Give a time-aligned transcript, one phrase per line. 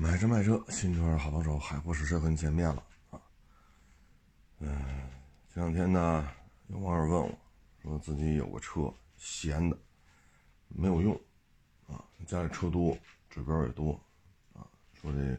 [0.00, 2.80] 买车卖车，新车好帮手，海阔试车和你见面了
[3.10, 3.20] 啊。
[4.60, 5.10] 嗯，
[5.52, 6.32] 这两天呢，
[6.68, 7.38] 有网友问我，
[7.82, 9.76] 说自己有个车闲的，
[10.68, 11.20] 没有用
[11.88, 12.96] 啊，家里车多，
[13.28, 14.00] 指标也多
[14.52, 14.62] 啊，
[14.92, 15.36] 说这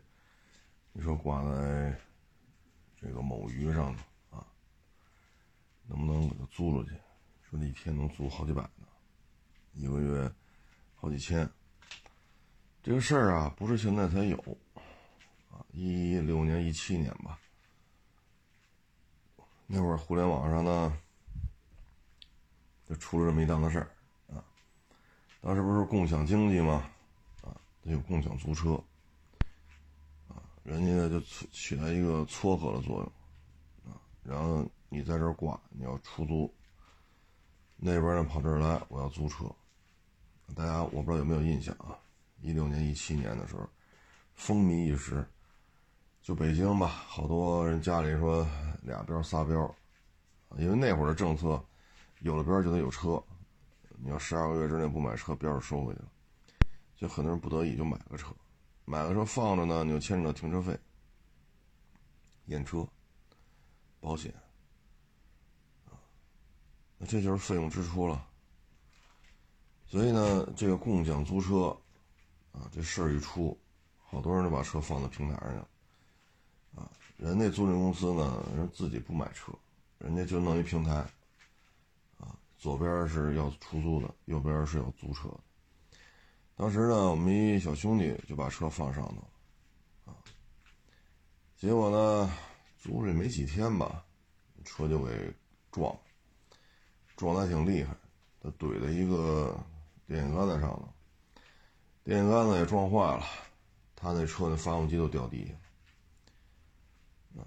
[0.92, 1.98] 你说挂在
[3.00, 3.96] 这个某鱼上
[4.30, 4.46] 啊，
[5.88, 6.92] 能不能给它租出去？
[7.50, 8.86] 说一天能租好几百呢，
[9.72, 10.30] 一个月
[10.96, 11.50] 好几千。
[12.82, 14.38] 这个事儿啊，不是现在才有，
[15.52, 17.38] 啊，一六年、一七年吧，
[19.68, 20.98] 那会儿互联网上呢，
[22.88, 23.92] 就出了这么一档子事儿，
[24.34, 24.42] 啊，
[25.42, 26.90] 当时不是共享经济吗？
[27.44, 27.54] 啊，
[27.84, 28.82] 得有共享租车，
[30.30, 31.20] 啊，人家就
[31.52, 36.52] 起到一个撮合的作用，啊，然后你在这儿挂，你要出租，
[37.76, 39.54] 那边呢跑这儿来，我要租车，
[40.56, 42.00] 大家我不知道有没有印象啊？
[42.42, 43.68] 一六年、一七年的时候，
[44.36, 45.26] 风靡一时。
[46.22, 48.46] 就北京吧，好多人家里说
[48.84, 49.76] 俩标仨标，
[50.58, 51.64] 因为那会儿的政策，
[52.20, 53.24] 有了标就得有车，
[53.98, 56.12] 你要十二个月之内不买车，标就收回去了。
[56.96, 58.28] 就很多人不得已就买个车，
[58.86, 60.78] 买个车放着呢，你就牵扯到停车费、
[62.46, 62.88] 验车、
[64.00, 64.32] 保险，
[66.98, 68.28] 那这就是费用支出了。
[69.88, 71.76] 所以呢，这个共享租车。
[72.52, 73.58] 啊，这事儿一出，
[73.98, 75.68] 好多人都把车放到平台上了。
[76.76, 79.52] 啊，人那租赁公司呢，人自己不买车，
[79.98, 80.96] 人家就弄一平台。
[82.18, 85.30] 啊，左边是要出租的，右边是要租车。
[86.56, 90.18] 当时呢，我们一小兄弟就把车放上头，啊，
[91.56, 92.30] 结果呢，
[92.78, 94.04] 租了没几天吧，
[94.66, 95.34] 车就给
[95.72, 95.98] 撞，
[97.16, 97.96] 撞的还挺厉害，
[98.42, 99.58] 他怼在一个
[100.06, 100.94] 电线杆子上了。
[102.10, 103.24] 电线杆子也撞坏了，
[103.96, 105.54] 他那车的发动机都掉地下。
[107.40, 107.46] 啊，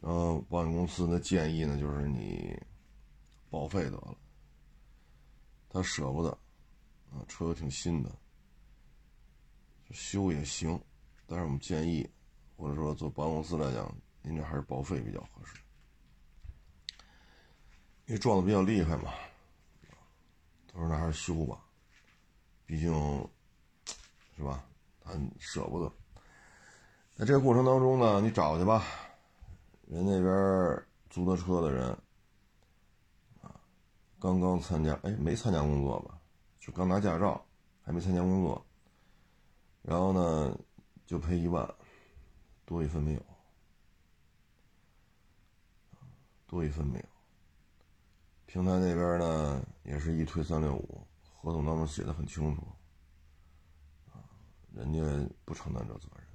[0.00, 2.56] 然后保险公司的建议呢，就是你
[3.50, 4.16] 报废得了。
[5.68, 6.30] 他舍不得，
[7.10, 8.16] 啊，车又挺新的，
[9.90, 10.80] 修也行，
[11.26, 12.08] 但是我们建议，
[12.56, 15.56] 或者说做保险公司来讲，您这还是报废比较合适，
[18.06, 19.12] 因为撞的比较厉害嘛。
[20.68, 21.60] 他说那还是修吧，
[22.66, 23.28] 毕竟。
[24.36, 24.64] 是吧？
[25.00, 25.90] 他舍不得。
[27.14, 28.82] 在这个过程当中呢，你找去吧。
[29.86, 31.88] 人那边租的车的人
[33.40, 33.54] 啊，
[34.20, 36.18] 刚刚参加，哎，没参加工作吧？
[36.58, 37.42] 就刚拿驾照，
[37.82, 38.66] 还没参加工作。
[39.82, 40.58] 然后呢，
[41.06, 41.66] 就赔一万，
[42.64, 43.22] 多一分没有，
[46.46, 47.04] 多一分没有。
[48.44, 52.62] 平台那边呢，也是一推三六五，合同当中写的很清楚。
[54.76, 55.00] 人家
[55.46, 56.26] 不承担这责任，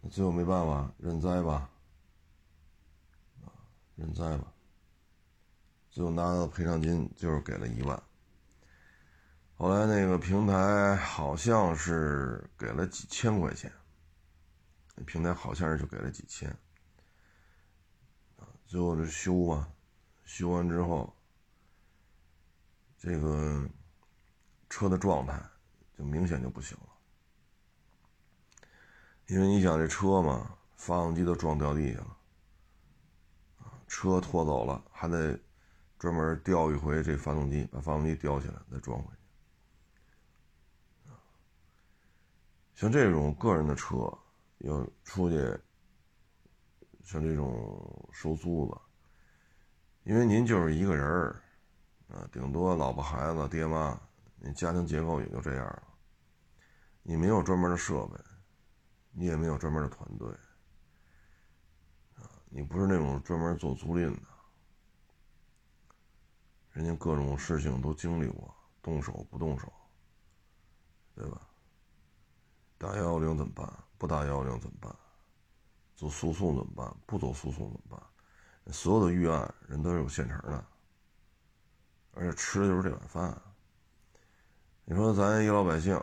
[0.00, 1.68] 那最后没办法，认栽吧，
[3.44, 3.52] 啊，
[3.96, 4.50] 认栽吧。
[5.90, 8.02] 最后拿到赔偿金就是给了一万，
[9.58, 13.70] 后来那个平台好像是给了几千块钱，
[15.04, 16.48] 平台好像是就给了几千，
[18.38, 19.70] 啊，最后这修吧，
[20.24, 21.14] 修完之后，
[22.96, 23.68] 这个
[24.70, 25.38] 车的状态。
[25.98, 26.86] 就明显就不行了，
[29.26, 32.16] 因为你想这车嘛，发动机都撞掉地下了，
[33.88, 35.36] 车拖走了，还得
[35.98, 39.16] 专门吊一回这发动机，把发动机吊起来再装回去。
[42.76, 43.96] 像这种个人的车
[44.58, 45.36] 要出去，
[47.02, 48.80] 像这种收租子，
[50.04, 51.42] 因为您就是一个人儿，
[52.08, 54.00] 啊，顶多老婆孩子爹妈，
[54.40, 55.82] 你家庭结构也就这样了。
[57.02, 58.18] 你没有专门的设备，
[59.12, 60.28] 你也没有专门的团队，
[62.16, 64.22] 啊，你不是那种专门做租赁的，
[66.70, 69.72] 人家各种事情都经历过，动手不动手，
[71.14, 71.40] 对吧？
[72.76, 73.72] 打幺幺零怎么办？
[73.96, 74.94] 不打幺幺零怎么办？
[75.96, 76.96] 走诉讼怎么办？
[77.06, 78.72] 不走诉讼怎么办？
[78.72, 80.64] 所有的预案人都有现成的，
[82.12, 83.42] 而且吃的就是这碗饭。
[84.88, 86.02] 你说咱一老百姓。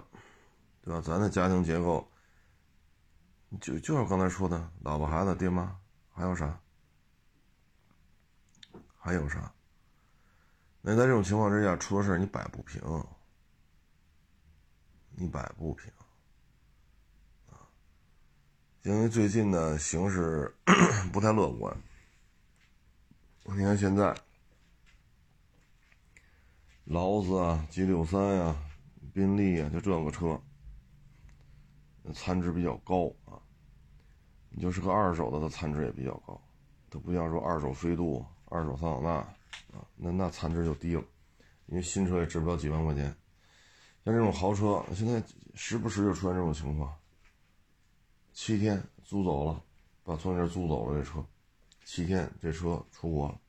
[0.83, 1.01] 对吧？
[1.01, 2.07] 咱的家庭结构，
[3.59, 5.75] 就就是刚才说的，老婆、孩子、爹妈，
[6.13, 6.59] 还有啥？
[8.99, 9.51] 还有啥？
[10.81, 12.79] 那在这种情况之下出了事你摆不平，
[15.15, 15.91] 你摆不平
[17.49, 17.65] 啊！
[18.83, 20.55] 因为最近呢，形势
[21.11, 21.75] 不太乐观。
[23.45, 24.15] 你看现在，
[26.83, 28.55] 劳斯啊、G 六三呀、
[29.15, 30.38] 宾利啊，就这个车。
[32.13, 33.39] 残值比较高啊。
[34.50, 36.39] 你就是个二手的，它残值也比较高，
[36.89, 39.12] 它不像说二手飞度、二手桑塔纳
[39.79, 41.03] 啊，那那残值就低了，
[41.67, 43.06] 因为新车也值不了几万块钱。
[44.03, 45.23] 像这种豪车，现在
[45.53, 46.94] 时不时就出现这种情况，
[48.33, 49.63] 七天租走了，
[50.03, 51.25] 把从你这租走了这车，
[51.85, 53.39] 七天这车出国了，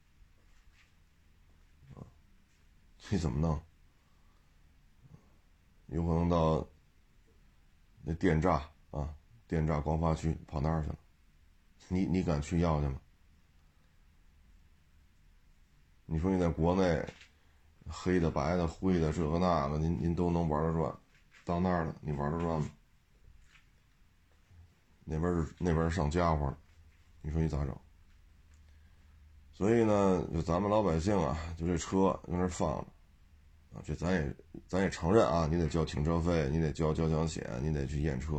[1.96, 2.06] 啊，
[3.10, 3.60] 你怎么弄？
[5.86, 6.66] 有可能到
[8.02, 9.14] 那电诈啊。
[9.48, 10.98] 电诈光发区跑那儿去了，
[11.86, 13.00] 你你敢去要去吗？
[16.04, 17.06] 你说你在国内，
[17.86, 20.92] 黑的、白的、灰的，这个那个，您您都能玩得转，
[21.44, 22.68] 到那儿了，你玩得转吗？
[25.04, 26.58] 那边是那边上家伙了，
[27.22, 27.78] 你说你咋整？
[29.52, 32.86] 所以呢，就咱们老百姓啊，就这车在那放着，
[33.84, 34.37] 这咱也
[34.67, 38.38] 咱也承认啊，你得交停车费，你得交交强险，你得去验车。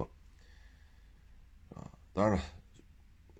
[1.74, 2.44] 啊当然了，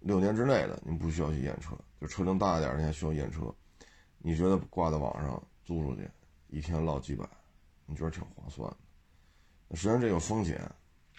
[0.02, 3.54] 六年之内的您不需要去验车，就车龄大一点，你还需要验车。
[4.20, 6.10] 你觉得挂在网上租出去，
[6.48, 7.28] 一天落几百，
[7.86, 9.76] 你觉得挺划算的？
[9.76, 10.62] 实际上这个风险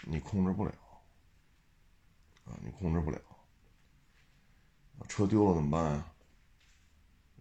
[0.04, 0.72] 你控制不了
[2.44, 3.18] 啊，你控制不了。
[5.06, 6.06] 车丢了怎么办呀？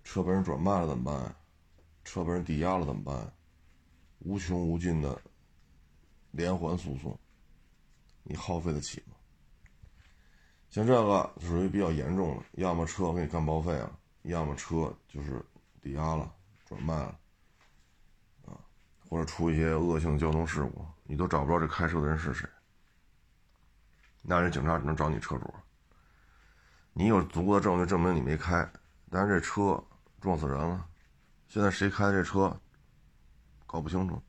[0.04, 1.36] 车被人转卖了怎么办？
[2.08, 3.34] 车被人抵押了怎么办？
[4.20, 5.22] 无穷无尽的
[6.32, 7.20] 连环诉讼，
[8.24, 9.16] 你耗费得起吗？
[10.70, 15.46] 像这个属于比较严重的，要么车给你干报废了，要么车就是
[15.82, 16.34] 抵押了、
[16.66, 17.20] 转卖了，
[18.46, 18.56] 啊，
[19.10, 22.50] 或者出一些恶性交通事故，你都找不着这开车的人是谁，
[24.22, 25.54] 那人警察只能找你车主。
[26.94, 28.66] 你有足够的证据证明你没开，
[29.10, 29.84] 但是这车
[30.22, 30.88] 撞死人了，
[31.48, 32.56] 现在谁开这车，
[33.66, 34.22] 搞不清楚，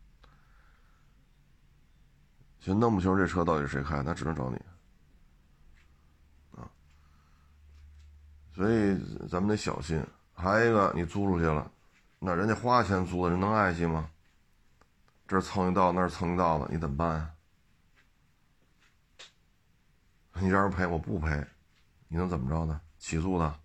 [2.61, 4.59] 现弄不清这车到底是谁开，那只能找你。
[8.55, 8.99] 所以
[9.29, 10.05] 咱们得小心。
[10.33, 11.71] 还有一个，你租出去了，
[12.19, 14.11] 那人家花钱租的，人能爱惜吗？
[15.27, 17.35] 这儿蹭一道，那儿蹭一道的，你怎么办啊？
[20.35, 21.45] 你让人赔，我不赔，
[22.07, 22.81] 你能怎么着呢？
[22.99, 23.57] 起诉他，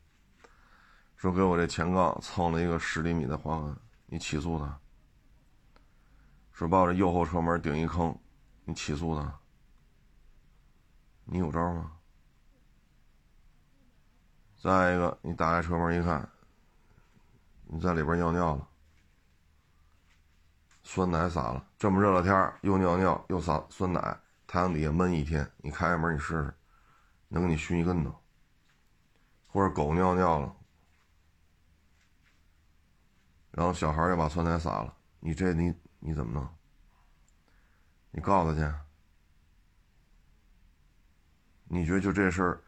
[1.24, 3.74] 说给我这前杠蹭了一个十厘米的划痕，
[4.08, 4.78] 你起诉他。
[6.52, 8.14] 说把我这右后车门顶一坑，
[8.66, 9.40] 你起诉他。
[11.24, 11.94] 你有招吗？
[14.62, 16.30] 再一个，你打开车门一看，
[17.68, 18.68] 你在里边尿尿了，
[20.84, 21.66] 酸奶洒了。
[21.80, 26.54] 这么热的天又尿尿又洒酸奶，太阳底下闷一天，你开开门你试试，
[27.30, 28.14] 能给你熏一跟头。
[29.48, 30.54] 或者狗尿尿了，
[33.54, 36.48] 然后小孩又把酸奶洒了，你这你你怎么弄？
[38.10, 38.74] 你告他去？
[41.66, 42.64] 你觉得就这事儿？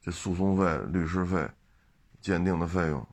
[0.00, 1.50] 这诉讼费、律师费、
[2.20, 3.04] 鉴定的费用，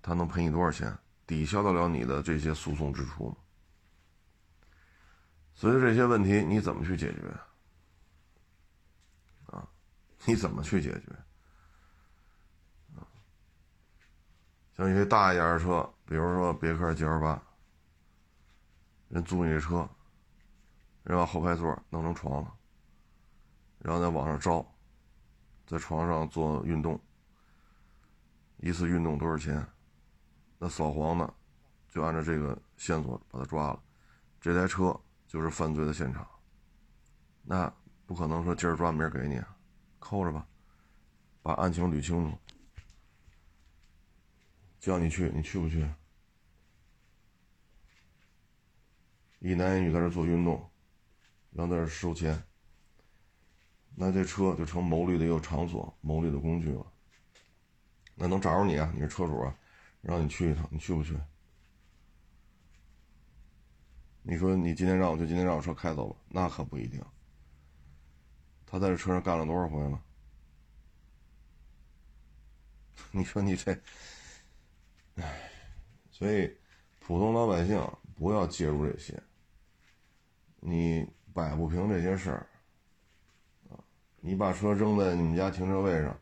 [0.00, 0.98] 他能赔你多少钱？
[1.26, 3.36] 抵消得了你的这些诉讼支出吗？
[5.54, 7.20] 所以这些问题你怎么去解决？
[9.46, 9.68] 啊，
[10.24, 11.27] 你怎么去解决？
[14.78, 17.42] 像一些大一点的车，比如说别克 GL 八，
[19.08, 19.88] 人租你这车，
[21.02, 22.54] 人把后排座弄成床了，
[23.80, 24.64] 然后在网上招。
[25.66, 26.98] 在床上做运动，
[28.56, 29.62] 一次运动多少钱？
[30.58, 31.34] 那扫黄的
[31.90, 33.82] 就按照这个线索把他抓了，
[34.40, 36.26] 这台车就是犯罪的现场。
[37.42, 37.70] 那
[38.06, 39.38] 不可能说今儿抓明儿给你，
[39.98, 40.46] 扣着吧，
[41.42, 42.38] 把案情捋清楚。
[44.78, 45.86] 叫你去，你去不去？
[49.40, 50.70] 一男一女在这做运动，
[51.50, 52.42] 然后在这收钱。
[53.94, 56.86] 那这车就成牟利的一个场所，牟利的工具了。
[58.14, 58.92] 那能找着你啊？
[58.94, 59.56] 你是车主啊，
[60.00, 61.18] 让你去一趟，你去不去？
[64.22, 67.04] 你说你今天让我就今天让我车开走吧，那可不一定。
[68.66, 70.02] 他在这车上干了多少回了？
[73.10, 73.72] 你说你这，
[76.18, 76.52] 所以
[76.98, 77.80] 普通老百姓
[78.16, 79.22] 不要介入这些，
[80.58, 82.44] 你摆不平这些事儿。
[84.20, 86.18] 你把车扔在你们家停车位上，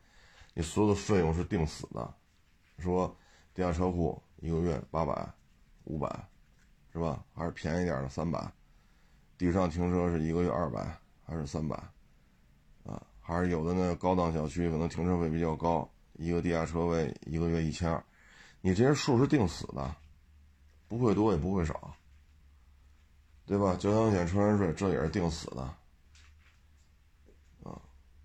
[0.53, 2.15] 你所有的费用是定死的。
[2.79, 3.17] 说
[3.55, 5.27] 地下车库一个月八百、
[5.85, 6.29] 五百，
[6.93, 7.25] 是吧？
[7.35, 8.53] 还是便宜点的三百。
[9.39, 11.75] 地上停车是一个月二百还是三百？
[12.85, 18.05] 啊，还是有的那高档小区可能停车费比较高，一个地下车位一个月一千二。
[18.61, 19.95] 你这些数是定死的，
[20.89, 21.97] 不会多也不会少，
[23.47, 23.77] 对吧？
[23.77, 25.63] 交强险、车船税这也是定死的。
[25.63, 25.77] 啊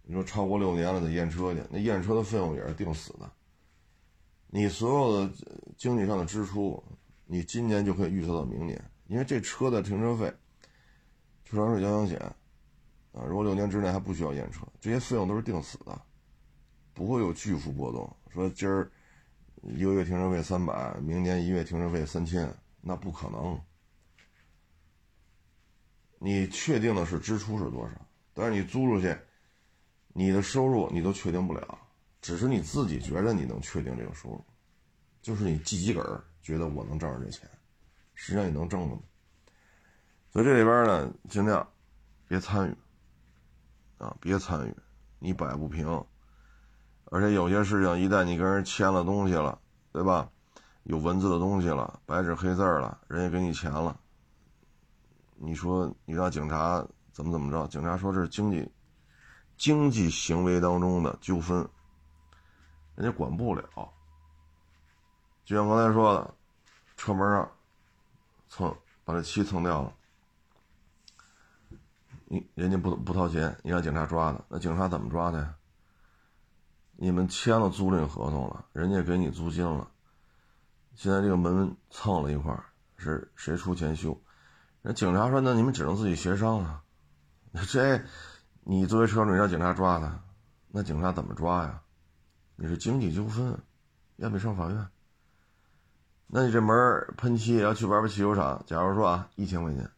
[0.04, 3.32] 你说超过六年了得验车去，那验车的费用也是定死的。
[4.48, 5.34] 你所有的
[5.78, 6.84] 经济上的支出，
[7.26, 10.26] 你今年就可以预测到明年，因为这车的停车费、
[11.46, 12.20] 车船税、交强险
[13.14, 16.02] 啊，如果六年之内还不需要验车，这些费用都是定死的，
[16.94, 18.14] 不会有巨幅波动。
[18.34, 18.92] 说今儿
[19.62, 22.52] 一个月停车费三百，明年一月停车费三千，
[22.82, 23.60] 那不可能。
[26.18, 29.16] 你确定的是支出是多少，但是你租出去，
[30.10, 31.80] 你的收入你都确定不了。
[32.22, 34.46] 只是你自己觉得你能确定这个收入，
[35.22, 37.50] 就是你记几根儿觉得我能挣着这钱，
[38.14, 39.02] 实际上你能挣的吗？
[40.32, 41.68] 所以这里边呢，尽量
[42.28, 42.76] 别参与
[43.98, 44.76] 啊，别参与，
[45.20, 46.06] 你摆不平。
[47.12, 49.60] 而且有些事情一旦你跟人签了东西了，
[49.92, 50.30] 对吧？
[50.84, 54.00] 有文字的东西了，白纸黑字了，人家给你钱了，
[55.36, 57.68] 你说你让警察怎么怎么着？
[57.68, 58.66] 警察说这是经济
[59.58, 61.68] 经济行为当中的纠纷。
[62.96, 63.64] 人家管不了，
[65.44, 66.34] 就像刚才说的，
[66.96, 67.52] 车门上
[68.48, 69.94] 蹭把这漆蹭掉了，
[72.26, 75.54] 你人家不不掏钱，你让警察抓的，那警察怎么抓的呀？
[77.04, 79.90] 你们签了租赁合同了，人家给你租金了，
[80.94, 82.56] 现在这个门蹭了一块，
[82.96, 84.16] 是谁出钱修？
[84.84, 86.84] 那警察说，那你们只能自己协商啊。
[87.68, 88.00] 这
[88.60, 90.24] 你作为车主让警察抓他，
[90.68, 91.82] 那警察怎么抓呀？
[92.56, 93.60] 你是经济纠纷，
[94.18, 94.88] 要不上法院？
[96.28, 96.76] 那你这门
[97.18, 99.90] 喷漆要去外边汽修厂，假如说啊，一千块钱，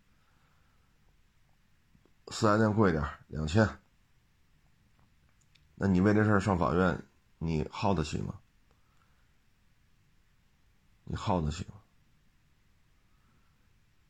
[2.30, 3.68] 四 S 店贵点两千。
[5.76, 7.04] 那你为这事上法院，
[7.38, 8.36] 你耗得起吗？
[11.06, 11.76] 你耗得起吗？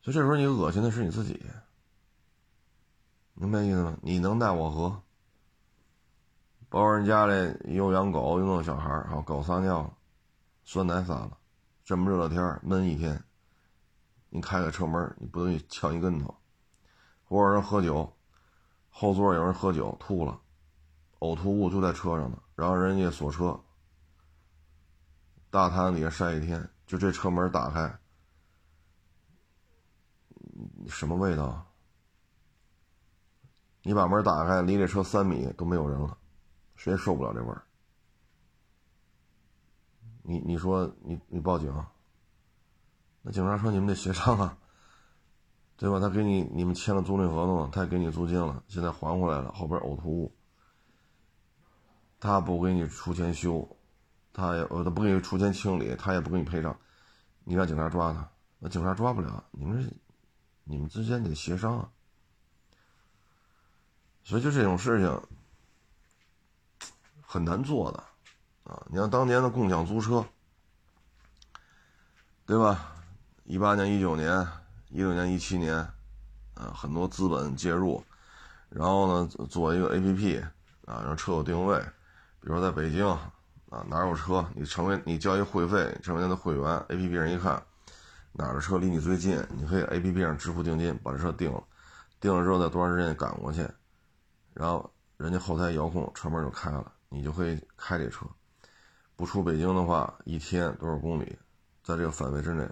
[0.02, 1.42] 所以这时候你恶心的是你自己，
[3.32, 3.98] 明白意思吗？
[4.02, 5.02] 你能奈我何？
[6.68, 9.96] 包括人家里又养狗又弄小孩儿，好狗撒尿，
[10.64, 11.38] 酸奶撒了，
[11.84, 13.24] 这么热的天闷一天，
[14.28, 16.36] 你开个车门，你不得呛一跟头？
[17.24, 18.16] 或者人喝酒，
[18.90, 20.40] 后座有人喝酒吐了，
[21.24, 23.58] 呕吐物就在车上呢，然后人家锁车，
[25.48, 27.98] 大太阳底下晒一天，就这车门打开，
[30.86, 31.66] 什么味道？
[33.82, 36.18] 你把门打开，离这车三米都没有人了。
[36.76, 37.62] 谁也受不了这味儿。
[40.22, 41.72] 你你说你你报警，
[43.22, 44.58] 那警察说你们得协商啊，
[45.78, 45.98] 对吧？
[46.00, 50.34] 他给你你们签了租赁合同，他也给你租金了，现在还回来了，后边呕吐物，
[52.20, 53.76] 他不给你出钱修，
[54.32, 56.76] 他也呃他不给你出钱清理，他也不给你赔偿，
[57.44, 58.28] 你让警察抓他，
[58.58, 59.94] 那警察抓不了，你们
[60.64, 61.88] 你们之间得协商啊。
[64.22, 65.22] 所以就这种事情。
[67.26, 67.98] 很难做的，
[68.62, 68.86] 啊！
[68.88, 70.24] 你像当年的共享租车，
[72.46, 72.94] 对吧？
[73.42, 74.46] 一八年、一九年、
[74.88, 75.74] 一六年、一七年，
[76.54, 78.04] 啊，很多资本介入，
[78.68, 80.44] 然后呢，做一个 APP，
[80.84, 81.84] 啊，让车有定位，
[82.44, 83.06] 比如在北京，
[83.70, 87.64] 啊，哪有车，你成为你交一会费，成为他的会员，APP 上一看，
[88.32, 91.64] 哪儿的车离你最近，你可以 APP 上支付定金，把这车定了，
[92.20, 93.66] 定了之后在多长时间赶过去，
[94.52, 96.92] 然后人家后台遥控车门就开了。
[97.08, 98.26] 你就可以开这车，
[99.14, 101.38] 不出北京的话，一天多少公里，
[101.82, 102.68] 在这个范围之内，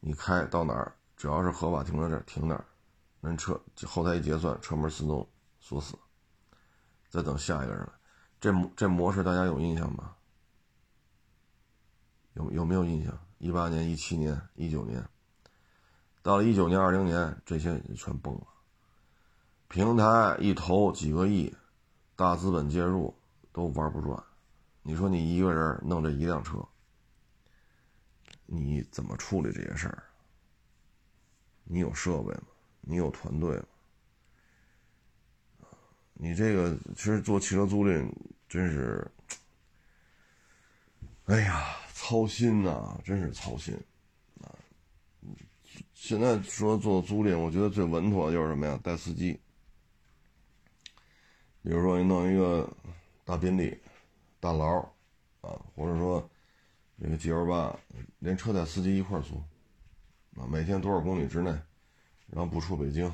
[0.00, 2.64] 你开到哪儿，只要是合法停车这停哪儿，
[3.20, 5.28] 人车后台一结算，车门自动
[5.60, 5.94] 锁死，
[7.10, 8.01] 再等下一个人来。
[8.42, 10.16] 这这模式大家有印象吗？
[12.34, 13.16] 有有没有印象？
[13.38, 15.08] 一八年、一七年、一九年，
[16.22, 18.46] 到了一九年、二零年，这些全崩了。
[19.68, 21.54] 平台一投几个亿，
[22.16, 23.14] 大资本介入。
[23.54, 24.24] 都玩不转，
[24.82, 26.66] 你说你一个人弄这一辆车，
[28.46, 30.04] 你怎么处理这些事儿？
[31.64, 32.44] 你有设备吗？
[32.80, 33.64] 你有团队吗？
[36.22, 38.08] 你这个其实做汽车租赁
[38.48, 39.10] 真是，
[41.24, 43.76] 哎呀，操心呐，真是操心
[44.40, 44.54] 啊！
[45.94, 48.78] 现在说做租赁，我觉得最稳妥的就是什么呀？
[48.84, 49.32] 带司机，
[51.60, 52.72] 比如说你弄一个。
[53.24, 53.78] 大宾利、
[54.40, 54.80] 大劳，
[55.42, 56.28] 啊，或者说
[57.00, 57.78] 这个 G L 八，
[58.18, 59.36] 连车带司机一块租，
[60.36, 61.50] 啊，每天多少公里之内，
[62.26, 63.04] 然后不出北京，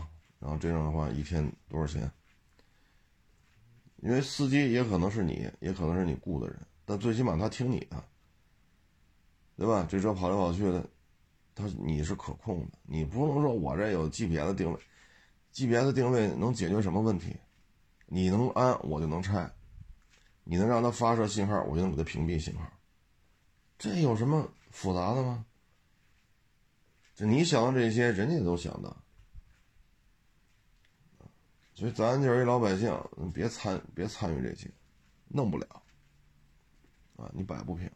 [0.40, 2.10] 然后这样的话一天多少钱？
[4.00, 8.02] 因为司机也可能是你，也可能是你雇的人，但最起码他听你的，
[9.56, 9.86] 对吧？
[9.88, 10.88] 这车跑来跑去的，
[11.54, 14.78] 他你是可控的，你不能说我这有 G P S 定位
[15.50, 17.36] ，G P S 定位能解决什么问题？
[18.06, 19.50] 你能安，我就能拆；
[20.44, 22.62] 你能让它发射信号，我就能给它屏蔽信号。
[23.78, 25.44] 这有什么复杂的吗？
[27.14, 28.96] 就你想的这些，人家都想的。
[31.78, 32.92] 所以咱就是一老百姓，
[33.32, 34.68] 别参别参与这些，
[35.28, 35.64] 弄不了
[37.16, 37.88] 啊，你摆不平。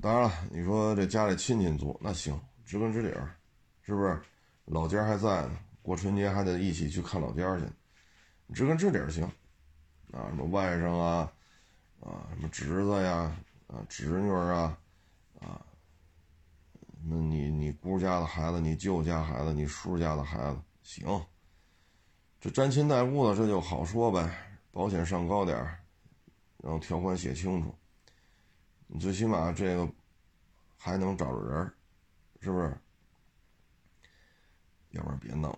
[0.00, 3.36] 当然了，你说这家里亲戚多，那行，知根知底儿，
[3.82, 4.18] 是不是？
[4.64, 7.66] 老家还在呢，过春节还得一起去看老家去，
[8.54, 9.22] 知根知底儿行。
[10.10, 11.30] 啊，什么外甥啊，
[12.00, 14.78] 啊，什么侄子呀，啊，侄女啊，
[15.40, 15.60] 啊，
[17.04, 21.22] 那你你姑家的孩子，你舅家孩子，你叔家的孩子，行。
[22.40, 24.34] 这沾亲带故的，这就好说呗。
[24.72, 25.78] 保险上高点儿，
[26.62, 27.74] 然后条款写清楚。
[28.86, 29.86] 你最起码这个
[30.78, 31.72] 还能找着人，
[32.40, 32.74] 是不是？
[34.92, 35.50] 要不然别弄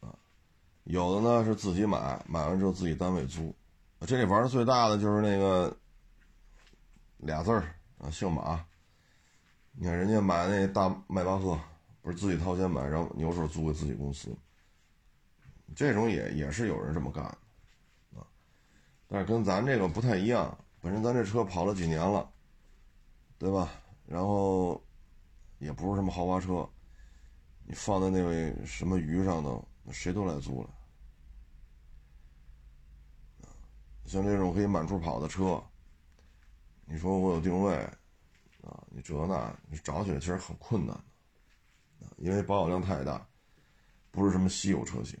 [0.00, 0.14] 啊。
[0.84, 3.54] 有的呢是自己买，买完之后自己单位租。
[4.06, 5.76] 这里玩的最大的就是那个
[7.18, 8.64] 俩字儿啊，姓马。
[9.72, 11.60] 你看人家买那大迈巴赫，
[12.00, 14.34] 不是自己掏钱买，然后牛手租给自己公司。
[15.76, 17.24] 这种也也是有人这么干，
[18.14, 18.26] 啊，
[19.06, 20.56] 但是跟咱这个不太一样。
[20.80, 22.30] 本身咱这车跑了几年了，
[23.36, 23.70] 对吧？
[24.06, 24.82] 然后
[25.58, 26.68] 也不是什么豪华车，
[27.64, 30.70] 你放在那位什么鱼上头，谁都来租了。
[34.06, 35.62] 像这种可以满处跑的车，
[36.86, 37.74] 你说我有定位，
[38.62, 40.96] 啊，你这那，你找起来其实很困难
[42.00, 43.28] 的，因为保有量太大，
[44.10, 45.18] 不是什么稀有车型。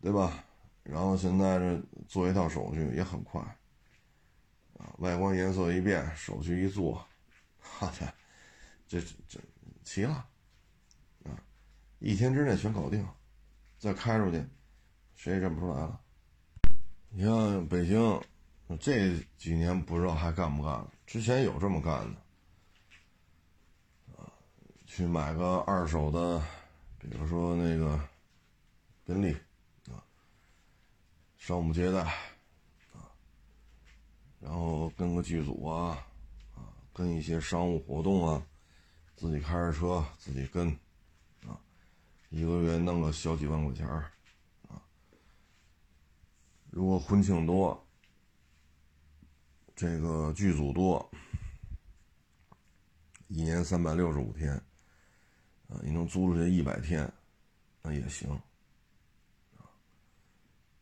[0.00, 0.44] 对吧？
[0.82, 3.40] 然后现在这做一套手续也很快，
[4.78, 7.04] 啊，外观颜色一变，手续一做，
[7.58, 8.12] 好家伙，
[8.86, 9.40] 这这
[9.82, 10.24] 齐了，
[11.24, 11.34] 啊，
[11.98, 13.04] 一天之内全搞定，
[13.80, 14.46] 再开出去，
[15.16, 16.00] 谁也认不出来了。
[17.08, 18.22] 你像北京
[18.78, 22.22] 这几年不知道还干不干了，之前有这么干的，
[24.16, 24.30] 啊，
[24.86, 26.40] 去买个二手的，
[27.00, 27.98] 比如说那个
[29.04, 29.36] 宾利。
[31.46, 32.00] 商务接待，
[32.92, 33.06] 啊，
[34.40, 36.04] 然后跟个剧组啊，
[36.56, 38.44] 啊，跟一些商务活动啊，
[39.14, 40.68] 自己开着车自己跟，
[41.46, 41.56] 啊，
[42.30, 44.82] 一个月弄个小几万块钱，啊，
[46.70, 47.80] 如果婚庆多，
[49.76, 51.08] 这个剧组多，
[53.28, 54.52] 一年三百六十五天，
[55.68, 57.08] 啊，你能租出去一百天，
[57.82, 58.36] 那也行。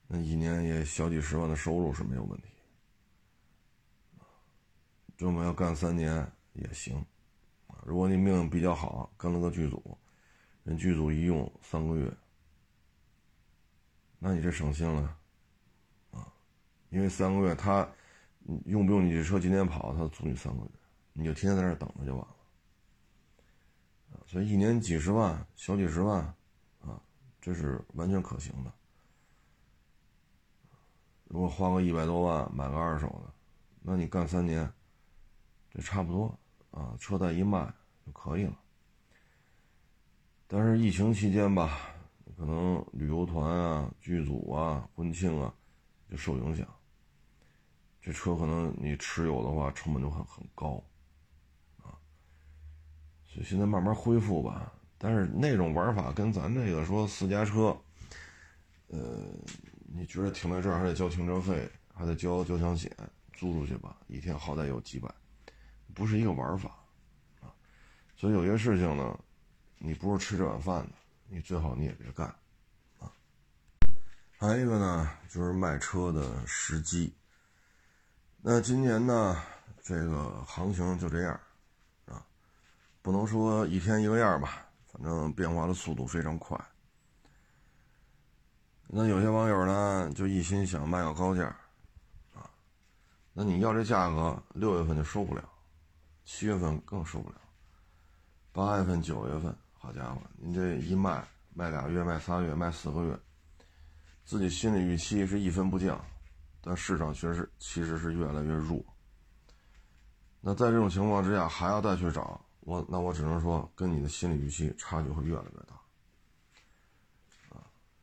[0.06, 2.48] 那一年也小几十万的收入是没有问题，
[5.16, 7.04] 这么要干三年也行，
[7.84, 9.96] 如果你命比较好，跟了个剧组，
[10.62, 12.12] 人剧组一用三个月，
[14.18, 15.18] 那你这省心了，
[16.10, 16.32] 啊，
[16.90, 17.88] 因为三个月他
[18.66, 20.70] 用不用你这车今天跑，他租你三个月，
[21.14, 22.36] 你就天天在那等着就完了，
[24.26, 26.22] 所以一年几十万，小几十万，
[26.80, 27.00] 啊，
[27.40, 28.72] 这是完全可行的。
[31.24, 33.32] 如果花个一百多万买个二手的，
[33.82, 34.70] 那你干三年，
[35.72, 36.38] 这差不多
[36.70, 37.72] 啊，车贷一卖
[38.06, 38.56] 就可以了。
[40.46, 41.90] 但是疫情期间吧，
[42.36, 45.52] 可能旅游团啊、剧组啊、婚庆啊
[46.10, 46.68] 就受影响，
[48.00, 50.80] 这车可能你持有的话成本就很很高
[51.82, 51.98] 啊。
[53.26, 57.76] 所以现在慢慢恢复吧，但是那种玩法跟咱这个说私家车，
[58.88, 59.28] 呃。
[59.96, 62.90] 你觉得停在这儿还得交停车费，还得交交强险，
[63.32, 65.08] 租出去吧，一天好歹有几百，
[65.94, 66.68] 不是一个玩法
[67.40, 67.54] 啊。
[68.16, 69.16] 所以有些事情呢，
[69.78, 70.92] 你不是吃这碗饭的，
[71.28, 72.26] 你最好你也别干
[72.98, 73.12] 啊。
[74.36, 77.14] 还有一个呢，就是卖车的时机。
[78.42, 79.40] 那今年呢，
[79.80, 81.40] 这个行情就这样
[82.06, 82.26] 啊，
[83.00, 86.58] 不能说一天一个样吧，反正变化的速度非常快。
[88.86, 91.44] 那有些网友呢，就一心想卖个高价，
[92.34, 92.48] 啊，
[93.32, 95.42] 那你要这价格，六月份就收不了，
[96.24, 97.36] 七月份更收不了，
[98.52, 103.18] 八月份、九月份，好家伙，您这一卖，卖俩月、卖仨月、卖四个月，
[104.24, 106.00] 自己心理预期是一分不降，
[106.60, 108.80] 但市场确实其实是越来越弱。
[110.40, 115.74] 那在这种情况之下，还要再去找我，那我只能说，跟你的心理预期差距会越来越大。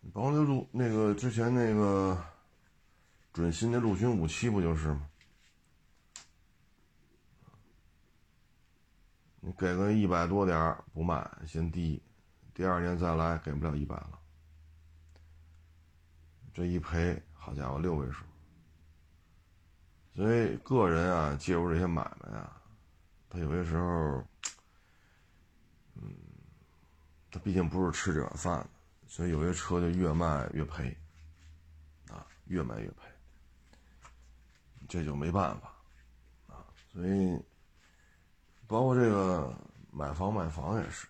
[0.10, 2.18] 包括那陆那个之前那个
[3.32, 5.08] 准新的陆军武器不就是吗？
[9.44, 12.02] 你给个一百多点不卖，先低，
[12.54, 14.20] 第二年再来给不了一百了。
[16.54, 18.24] 这一赔，好家伙，六位数。
[20.14, 22.62] 所以个人啊，介入这些买卖啊，
[23.30, 24.24] 他有些时候，
[25.96, 26.14] 嗯，
[27.32, 28.70] 他毕竟不是吃这碗饭的，
[29.12, 30.98] 所以有些车就越卖越赔，
[32.08, 33.02] 啊，越卖越赔，
[34.88, 35.76] 这就没办法，
[36.48, 37.38] 啊，所以
[38.68, 39.54] 包括这个
[39.92, 41.06] 买房卖房也是，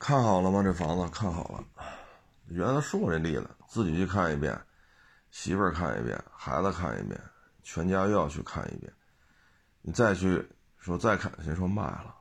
[0.00, 0.64] 看好了吗？
[0.64, 1.64] 这房子看好了，
[2.48, 4.60] 原来说过这例子，自己去看一遍。
[5.30, 7.20] 媳妇儿看一遍，孩子看一遍，
[7.62, 8.92] 全家又要去看一遍。
[9.80, 10.44] 你再去
[10.76, 12.16] 说再看，谁说卖了？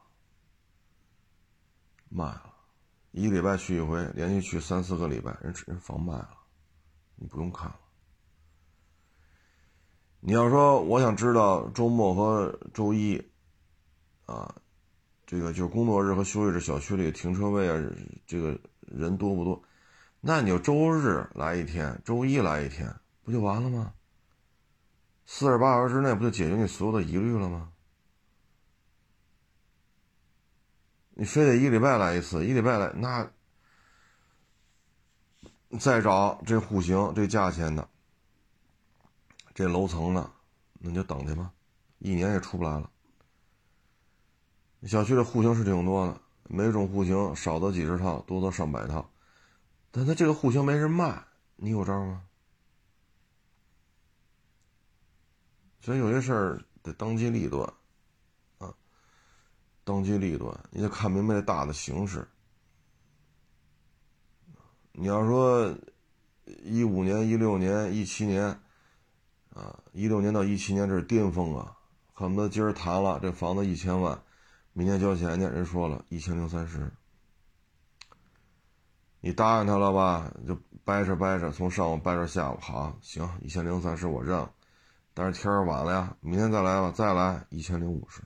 [2.09, 2.52] 卖了，
[3.13, 6.29] 一礼拜去一回，连续去三四个礼拜，人人房卖了，
[7.15, 7.79] 你不用看了。
[10.19, 13.23] 你要说我想知道周末和周一，
[14.25, 14.55] 啊，
[15.25, 17.91] 这个就是工作日和休息日小区里停车位啊，
[18.25, 19.63] 这个人多不多？
[20.19, 22.93] 那你就周日来一天，周一来一天。
[23.25, 23.93] 不就完了吗？
[25.25, 27.72] 四十八小时之内不就解决你所有的疑虑了吗？
[31.15, 33.31] 你非得一礼拜来一次，一礼拜来那，
[35.79, 37.87] 再找这户型、这价钱的、
[39.53, 40.31] 这楼层的，
[40.79, 41.51] 那就等去吧，
[41.99, 42.89] 一年也出不来了。
[44.83, 49.09] 小区的户型是挺多的，每种户型少则几十套，多则上百套，
[49.91, 51.23] 但他这个户型没人卖，
[51.55, 52.23] 你有招吗？
[55.79, 57.71] 所以有些事儿得当机立断，
[59.83, 62.27] 当机立断，你得看明白这大的形势。
[64.93, 65.75] 你要说
[66.63, 68.45] 一五年、一六年、一七年，
[69.53, 71.75] 啊，一六年到一七年这是巅峰啊，
[72.13, 74.21] 恨不得今儿谈了这房子一千万，
[74.71, 76.91] 明年交钱去，人说了一千零三十，
[79.19, 80.31] 你答应他了吧？
[80.47, 84.47] 就掰扯掰扯，从上午掰扯下午，好，行，一千零三十我认。
[85.13, 88.21] 但是天儿晚了呀，明天再来吧，再来一千零五十。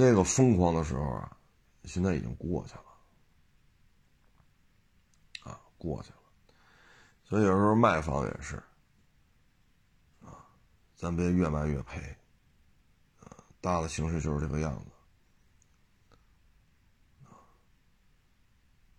[0.00, 1.36] 那个疯狂的时候啊，
[1.82, 2.84] 现在已经过去了，
[5.50, 6.18] 啊，过去了。
[7.24, 8.62] 所以有时候卖房也是，
[10.20, 10.46] 啊，
[10.94, 12.16] 咱别越卖越赔，
[13.18, 14.86] 啊，大的形势就是这个样子。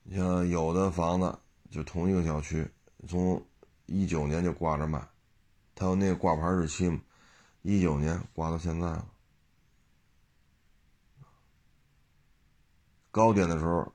[0.03, 1.39] 你像有的房子
[1.71, 2.69] 就同一个小区，
[3.07, 3.41] 从
[3.85, 5.07] 一九年就挂着卖。
[5.75, 6.99] 他有那个挂牌日期嘛？
[7.61, 9.07] 一九年挂到现在了。
[13.11, 13.91] 高点的时候，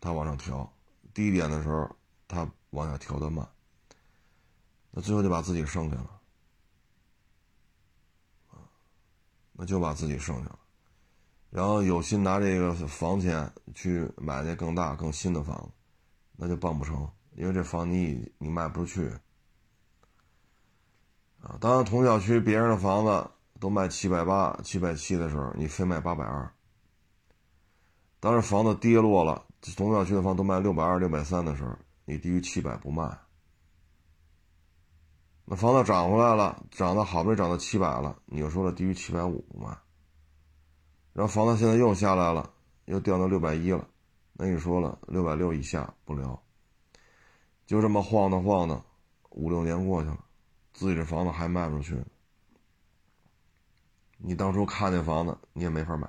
[0.00, 0.68] 他往上调；
[1.14, 1.88] 低点的时候，
[2.26, 3.48] 他往下调的慢。
[4.90, 6.20] 那最后就把自己剩下了，
[9.52, 10.58] 那就把自己剩下了。
[11.50, 15.70] 然后有心拿这个房钱去买那更大、更新的房子，
[16.36, 19.08] 那就办不成，因为这房你你卖不出去。
[21.40, 26.52] 啊，当同小区别人的房子都卖七百八、七百七的时候，你非卖八百二。
[28.20, 33.18] 当时房子跌落了，同小区的房都卖六百二、六百三的时候，你低于七百不卖。
[35.46, 39.76] 那房子涨回来了，涨到好不容易涨到七百了，你又说了低于七百五不卖。
[41.12, 42.52] 然后房子现在又下来了，
[42.84, 43.88] 又掉到六百一了，
[44.34, 46.40] 那你说了六百六以下不聊。
[47.66, 48.84] 就这么晃荡晃荡，
[49.30, 50.24] 五六年过去了。
[50.72, 52.04] 自己这房子还卖不出去，
[54.18, 56.08] 你当初看那房子你也没法买，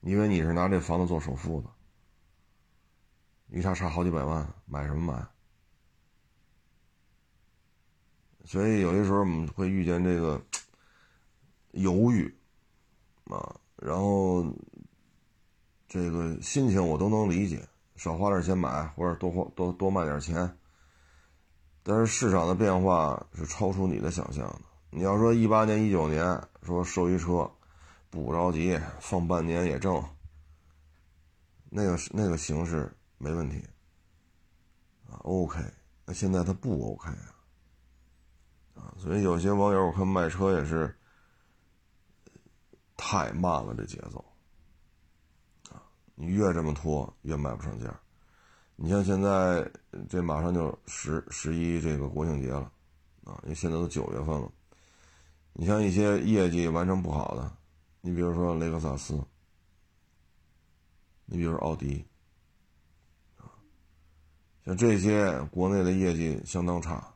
[0.00, 1.70] 因为你是拿这房子做首付的，
[3.48, 5.26] 一差差好几百万，买什么买？
[8.44, 10.42] 所以有些时候我们会遇见这个
[11.72, 12.34] 犹豫
[13.26, 14.44] 啊，然后
[15.86, 20.56] 这个心情我都能理解，少花点钱买，或者多花多多卖点钱。
[21.82, 24.60] 但是市场的变化是超出你的想象的。
[24.90, 27.50] 你要说一八年、一九年说收一车，
[28.10, 30.04] 不着急，放半年也挣，
[31.68, 33.64] 那个那个形式没问题
[35.08, 35.60] 啊，OK。
[36.04, 37.34] 那现在它不 OK 啊，
[38.74, 40.92] 啊，所以有些网友我看卖车也是
[42.96, 44.24] 太慢了，这节奏
[45.70, 45.80] 啊，
[46.16, 47.96] 你越这么拖，越卖不上价。
[48.74, 49.70] 你像现在
[50.08, 52.72] 这马上就十十一这个国庆节了，
[53.24, 54.50] 啊，因为现在都九月份了。
[55.52, 57.56] 你像一些业绩完成不好的，
[58.00, 59.22] 你比如说雷克萨斯，
[61.26, 62.04] 你比如说奥迪，
[63.38, 63.44] 啊，
[64.64, 67.14] 像这些国内的业绩相当差，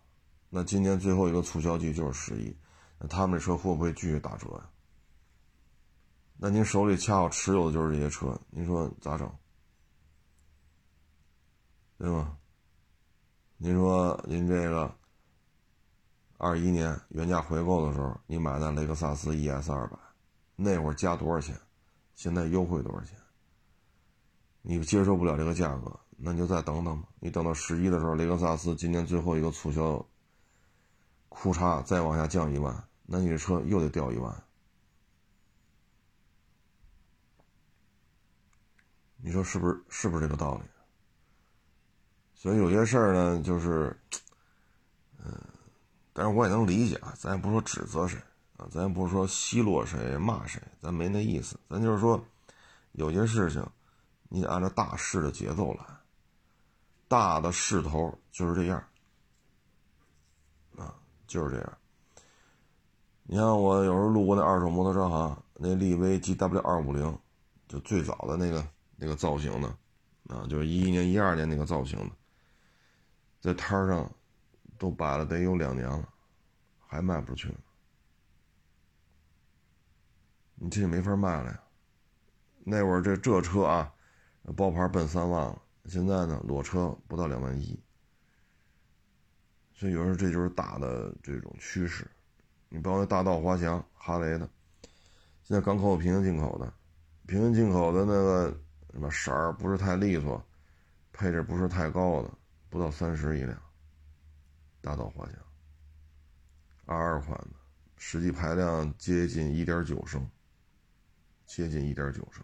[0.50, 2.56] 那今年最后一个促销季就是十一，
[2.98, 4.70] 那他们这车会不会继续打折呀？
[6.36, 9.32] 那您手里恰好持有的就是这些车，您说咋整？
[11.96, 12.36] 对吗？
[13.56, 14.94] 您说您这个
[16.36, 19.96] 二一年原价回购的时候，你买的雷克萨斯 ES 二百，
[20.56, 21.58] 那会儿加多少钱？
[22.14, 23.16] 现在优惠多少钱？
[24.62, 27.08] 你接受不了这个价格，那你就再等等吧。
[27.20, 30.06] 你等到十一的时候，雷克萨斯今年最后一个促销，
[31.28, 34.42] 库差再往下降一万，那你这车又得掉一万。
[39.16, 39.84] 你说是不是？
[39.88, 40.62] 是不是这个道理？
[42.34, 43.98] 所以有些事儿呢，就是，
[45.18, 45.32] 嗯，
[46.12, 47.14] 但是我也能理解啊。
[47.18, 48.20] 咱也不说指责谁
[48.70, 51.58] 咱也不是说奚落谁、骂谁，咱没那意思。
[51.68, 52.22] 咱就是说，
[52.92, 53.64] 有些事情，
[54.28, 55.84] 你得按照大势的节奏来，
[57.08, 58.82] 大的势头就是这样，
[60.76, 60.94] 啊，
[61.26, 61.78] 就是这样。
[63.24, 67.18] 你看我有时候路过那二手摩托车行，那力威 GW 二五零，
[67.68, 69.68] 就最早的那个那个造型的，
[70.28, 72.14] 啊，就是一一年、一二年那个造型的。
[73.40, 74.10] 在摊上
[74.78, 76.08] 都摆了得有两年了，
[76.86, 77.54] 还卖不出去。
[80.64, 81.60] 你这也没法卖了呀。
[82.64, 83.92] 那会儿这这车啊，
[84.56, 87.78] 包牌奔三万了，现在呢裸车不到两万一。
[89.74, 92.10] 所以有时候这就是大的这种趋势。
[92.70, 94.48] 你包括大道滑翔哈雷的，
[95.42, 96.72] 现在港口平行进口的，
[97.26, 98.58] 平行进口的那个
[98.92, 100.42] 什么色儿不是太利索，
[101.12, 102.30] 配置不是太高的。
[102.70, 103.56] 不到三十一辆，
[104.80, 105.34] 大道滑翔，
[106.86, 107.50] 二二款的，
[107.96, 110.26] 实际排量接近一点九升，
[111.46, 112.42] 接近一点九升，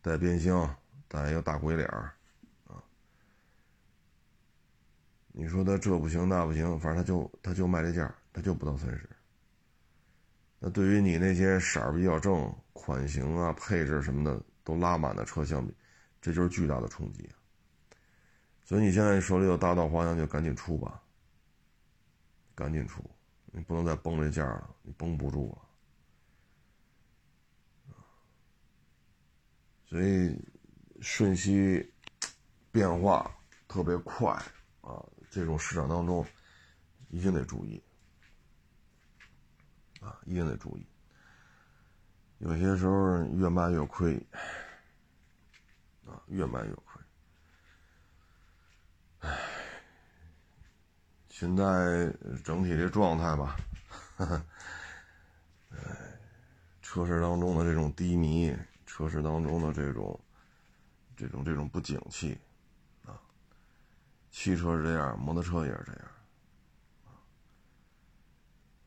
[0.00, 0.74] 带变箱，
[1.08, 2.12] 带一个大鬼脸儿，
[2.66, 2.82] 啊，
[5.32, 9.08] 你说他这不行那不行，反正他就他就卖这价，他就不到三十。
[10.58, 15.74] 那对于你那些色儿比较正、款型啊、配置什么的都拉满的车相比，
[16.20, 17.28] 这就是巨大的冲击。
[18.64, 21.02] 所以你现在手里有大道滑翔，就赶紧出吧，
[22.54, 23.04] 赶紧出，
[23.46, 25.65] 你不能再崩这价了，你崩不住了。
[29.88, 30.36] 所以
[31.00, 31.92] 瞬息
[32.72, 33.30] 变化
[33.68, 34.32] 特别快
[34.80, 36.26] 啊，这种市场当中
[37.08, 37.82] 一定得注意
[40.00, 40.86] 啊，一定得注意。
[42.38, 44.14] 有些时候越卖越亏
[46.04, 47.02] 啊，越卖越亏。
[49.20, 49.38] 唉，
[51.30, 52.12] 现在
[52.44, 53.56] 整体这状态吧，
[54.16, 54.46] 呵 呵
[55.70, 55.78] 唉，
[56.82, 58.54] 车市当中的这种低迷，
[58.96, 60.18] 车市当中的这种、
[61.14, 62.38] 这种、这种不景气，
[63.04, 63.20] 啊，
[64.30, 66.02] 汽车是这样，摩托车也是这样，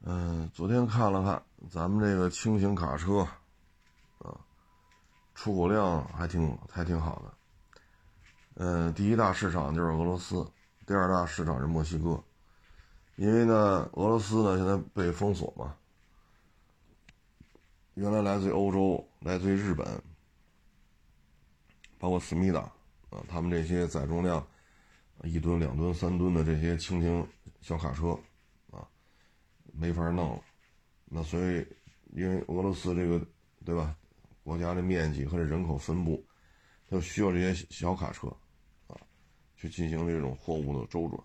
[0.06, 3.20] 嗯，昨天看了看咱们这个轻型卡车，
[4.18, 4.34] 啊，
[5.36, 7.34] 出口量还挺还挺好的。
[8.56, 10.44] 嗯，第一大市场就是俄罗斯，
[10.88, 12.20] 第二大市场是墨西哥，
[13.16, 15.76] 因为呢，俄罗斯呢现在被封锁嘛，
[18.00, 19.86] 原来来自于欧洲、来自于日本，
[21.98, 22.62] 包括思密达
[23.10, 24.48] 啊，他们这些载重量
[25.24, 27.28] 一吨、两吨、三吨的这些轻型
[27.60, 28.18] 小卡车
[28.72, 28.88] 啊，
[29.74, 30.42] 没法弄了。
[31.04, 31.68] 那所以，
[32.14, 33.22] 因为俄罗斯这个
[33.66, 33.94] 对吧，
[34.44, 36.26] 国家的面积和这人口分布，
[36.88, 38.28] 它需要这些小卡车。
[38.88, 38.96] 啊
[39.58, 41.22] 去进行这种货物的周转，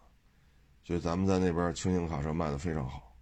[0.82, 3.13] 所以咱们在那边轻型卡车卖的非常好。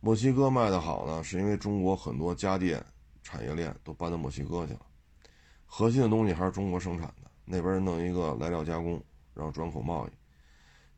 [0.00, 2.84] 墨西哥卖的好呢，是因为中国很多家电
[3.22, 4.80] 产业链都搬到墨西哥去了，
[5.64, 9.02] 核心的东西还是中国生产的，那边弄一个来料加工，
[9.34, 10.10] 然后转口贸易。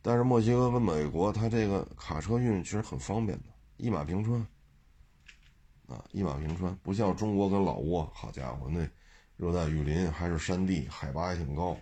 [0.03, 4.47] 但是墨西哥跟美国，它这个卡车运其实很方便的，一马平川。
[5.87, 8.87] 啊，一马平川，不像中国跟老挝，好家伙，那
[9.39, 11.75] 热带雨林还是山地，海拔也挺高。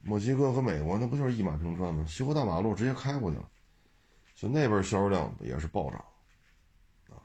[0.00, 2.02] 墨西哥和美国那不就是一马平川吗？
[2.08, 3.48] 西湖大马路直接开过去了，
[4.42, 6.04] 就那边销售量也是暴涨，
[7.10, 7.22] 啊，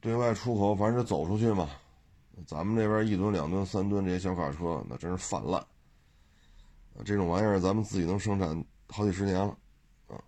[0.00, 1.70] 对外出口凡是走出去嘛，
[2.48, 5.64] 咱们这边一吨、两吨、三吨这些小卡车那真是泛滥，
[7.04, 9.56] 这种玩意儿咱们自己能生产好几十年了，
[10.08, 10.18] 啊，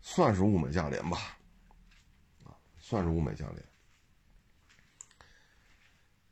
[0.00, 1.18] 算是物美价廉吧，
[2.46, 3.62] 啊，算是物美价廉。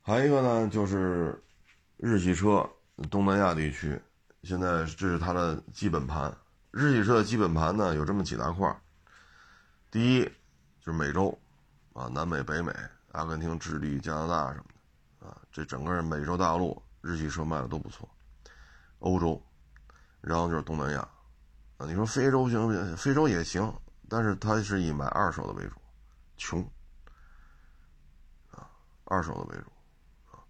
[0.01, 1.39] 还有一个呢，就是。
[1.99, 2.71] 日系车
[3.11, 3.99] 东南亚地区，
[4.43, 6.31] 现在这是它的基本盘。
[6.77, 8.79] 日系车的基本盘呢，有这么几大块
[9.91, 10.25] 第一
[10.79, 11.37] 就是美洲，
[11.95, 12.71] 啊，南美、北美、
[13.13, 14.65] 阿根廷、智利、加拿大什么
[15.19, 18.07] 的，啊，这整个美洲大陆日系车卖的都不错。
[18.99, 19.43] 欧洲，
[20.21, 21.01] 然后就是东南亚，
[21.79, 22.95] 啊，你说非洲行不行？
[22.95, 23.75] 非洲也行，
[24.07, 25.77] 但是它是以买二手的为主，
[26.37, 26.71] 穷，
[28.51, 28.69] 啊，
[29.07, 29.71] 二手的为主。
[30.31, 30.45] 啊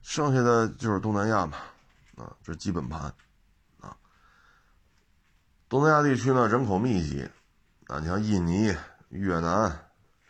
[0.00, 1.58] 剩下的就是东南亚嘛，
[2.16, 3.12] 啊，这基本盘，
[5.68, 7.28] 东南亚地区呢人口密集，
[7.88, 8.74] 啊，你像印尼、
[9.10, 9.70] 越南，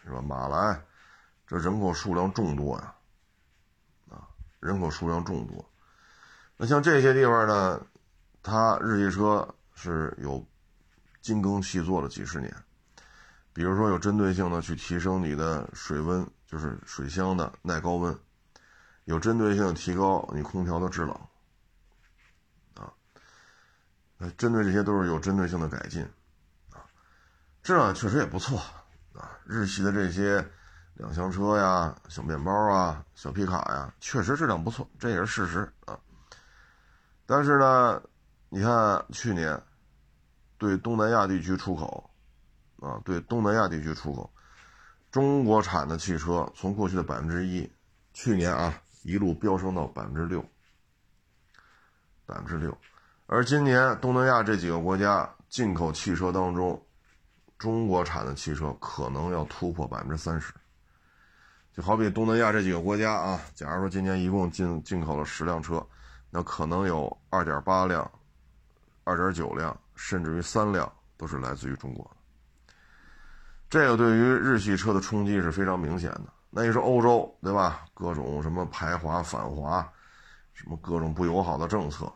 [0.03, 0.21] 是吧？
[0.21, 0.83] 马来，
[1.47, 2.93] 这人口数量众多呀，
[4.11, 4.27] 啊，
[4.59, 5.65] 人口数量众多。
[6.57, 7.81] 那像这些地方呢，
[8.43, 10.45] 它日系车是有
[11.21, 12.53] 精耕细作了几十年，
[13.53, 18.19] 比如说有针对性的去提升你的水温，就是水箱的耐高温。
[19.05, 21.17] 有针对性的提高你空调的制冷，
[24.19, 26.03] 那针对这些都是有针对性的改进，
[26.73, 26.85] 啊，
[27.63, 28.59] 质量确实也不错，
[29.15, 30.45] 啊，日系的这些
[30.95, 35.99] 两厢车呀、小面包啊、小皮卡呀，确实质量不错，这也是事实啊。
[37.25, 38.03] 但是呢，
[38.49, 39.63] 你看去年
[40.59, 42.11] 对东南亚地区出口，
[42.81, 44.31] 啊，对东南亚地区出口，
[45.11, 47.71] 中国产的汽车从过去的百分之一，
[48.13, 48.75] 去年啊。
[49.05, 50.45] 一路飙升到百分之六，
[52.27, 52.77] 百分之六，
[53.31, 56.83] 而今年东南亚这几个国家进口汽车当中，
[57.59, 60.51] 中国产的汽车可能要突破百分之三十。
[61.75, 65.87] 就好比东南亚这几个国家啊，假如说今年一共进进口了十辆车，
[66.31, 68.11] 那可能有二点八辆、
[69.05, 72.73] 二点九辆，甚至于三辆都是来自于中国的。
[73.69, 76.25] 这个对于日系车的冲击是非常明显的。
[76.49, 77.85] 那你说欧洲对吧？
[77.93, 79.87] 各种什么排华反华，
[80.55, 82.11] 什么各种不友好的政策。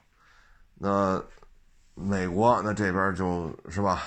[0.84, 1.22] 那
[1.94, 4.02] 美国那这边就是吧，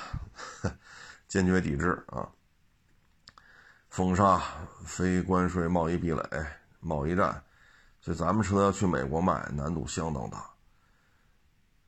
[1.26, 2.28] 坚决抵制啊，
[3.88, 4.42] 封杀、
[4.84, 6.22] 非关税贸易壁垒、
[6.82, 7.42] 贸易战，
[8.02, 10.46] 所以咱们车要去美国卖，难度相当大。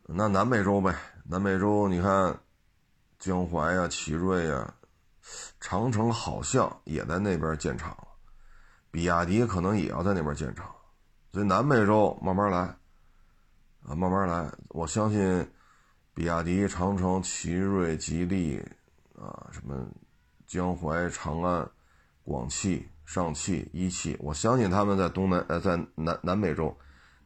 [0.03, 0.95] 那南美洲呗，
[1.25, 2.39] 南美洲你看，
[3.19, 4.73] 江淮呀、奇瑞呀、
[5.59, 7.93] 长城好像也在那边建厂。
[8.89, 10.65] 比亚迪可能也要在那边建厂，
[11.33, 12.73] 所以南美洲慢慢来，
[13.87, 14.51] 啊，慢慢来。
[14.67, 15.49] 我相信，
[16.13, 18.61] 比亚迪、长城、奇瑞、吉利，
[19.17, 19.87] 啊，什么
[20.45, 21.65] 江淮、长安、
[22.23, 26.77] 广汽、上汽、一汽，我相信他们在东南呃在南南美洲，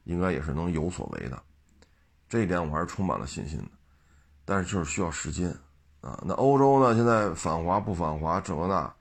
[0.04, 1.42] 应该也是能有所为的。
[2.28, 3.70] 这一点我还是充满了信心的，
[4.44, 5.50] 但是就是需要时间
[6.00, 6.22] 啊。
[6.24, 6.94] 那欧洲呢？
[6.94, 8.94] 现在反华不反华这那，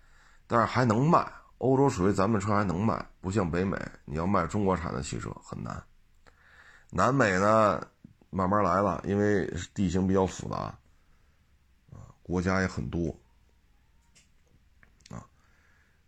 [0.48, 1.32] 但是还能卖。
[1.60, 5.80] 欧洲属于咱们车还能卖，不像北美，你要卖中国产的汽车很难。
[6.92, 7.88] 南美呢，
[8.30, 10.58] 慢慢来了，因为地形比较复杂，
[11.92, 13.18] 啊，国家也很多，
[15.10, 15.26] 啊，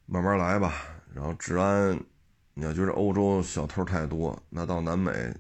[0.06, 0.74] 慢慢来吧。
[1.14, 2.00] 然后治安，
[2.54, 5.36] 你要觉得欧洲小偷太多，那到南美，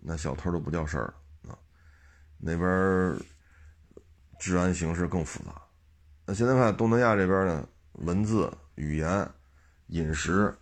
[0.00, 1.14] 那小偷都不叫事儿
[1.48, 1.58] 啊。
[2.38, 3.18] 那边
[4.38, 5.60] 治安形势更复杂。
[6.26, 9.28] 那现在看东南亚这边呢，文字语言。
[9.88, 10.56] 饮食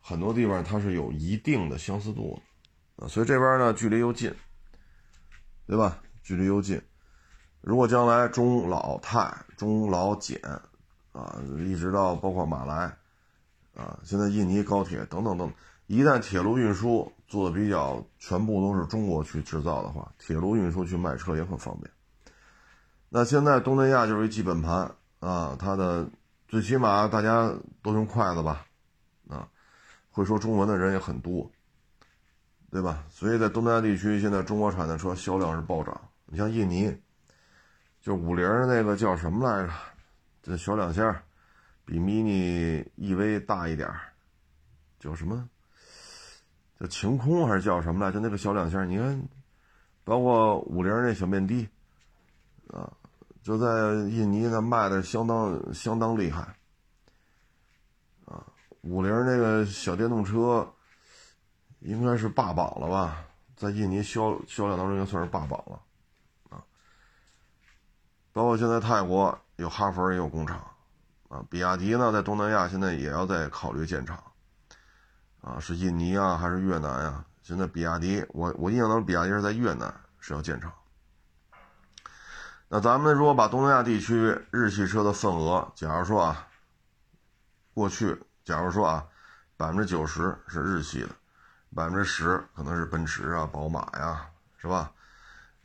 [0.00, 2.40] 很多地方它是有一定的相似度
[2.96, 4.34] 啊，所以这边呢距离又近，
[5.66, 6.00] 对吧？
[6.22, 6.80] 距离又近。
[7.60, 10.40] 如果将来中老泰、中老柬
[11.12, 12.96] 啊，一直到包括马来
[13.74, 15.52] 啊，现在印尼高铁等等等，
[15.86, 21.90] 一旦铁路运输做的比较全部都是中国去制造的话，铁路运输去卖车也很方便。
[23.08, 26.08] 那现在东南亚就是一基本盘啊，它的。
[26.46, 27.52] 最起码大家
[27.82, 28.64] 都用筷子吧，
[29.28, 29.48] 啊，
[30.12, 31.50] 会说中文的人也很多，
[32.74, 33.04] 对吧？
[33.08, 35.96] 所以在东南亚地区，现在中国产的车销量是暴涨。
[36.26, 36.92] 你像印尼，
[38.00, 39.72] 就五菱那个叫什么来着？
[40.42, 41.16] 这小两厢，
[41.84, 43.88] 比 mini EV 大一点
[44.98, 45.48] 叫什么？
[46.80, 48.10] 叫晴空还是叫什么来？
[48.10, 49.22] 就那个小两厢，你看，
[50.02, 51.68] 包括五菱那小面的，
[52.72, 52.92] 啊。
[53.44, 53.66] 就在
[54.10, 56.40] 印尼那卖的相当相当厉害，
[58.24, 58.44] 啊，
[58.80, 60.68] 五菱那个小电动车
[61.84, 63.24] 应该是霸榜了吧？
[63.56, 65.80] 在印尼销销量当中应该算是霸榜了，
[66.50, 66.58] 啊，
[68.32, 70.58] 包括现在泰国有哈弗也有工厂，
[71.28, 74.20] 啊，比亚迪呢在东南亚现在也要在考虑建厂，
[75.40, 77.24] 啊，是印尼啊还是越南呀？
[77.42, 80.72] 现在比亚迪，我我印象当中比亚迪是在越南是要建厂。
[82.68, 86.48] 那咱们如果把东南亚地区日系车的份额，假如说啊，
[87.72, 89.06] 过去假如说啊，
[89.56, 91.10] 百分之九十是日系的，
[91.74, 94.26] 百分之十可能是奔驰啊、宝马呀，
[94.58, 94.92] 是吧？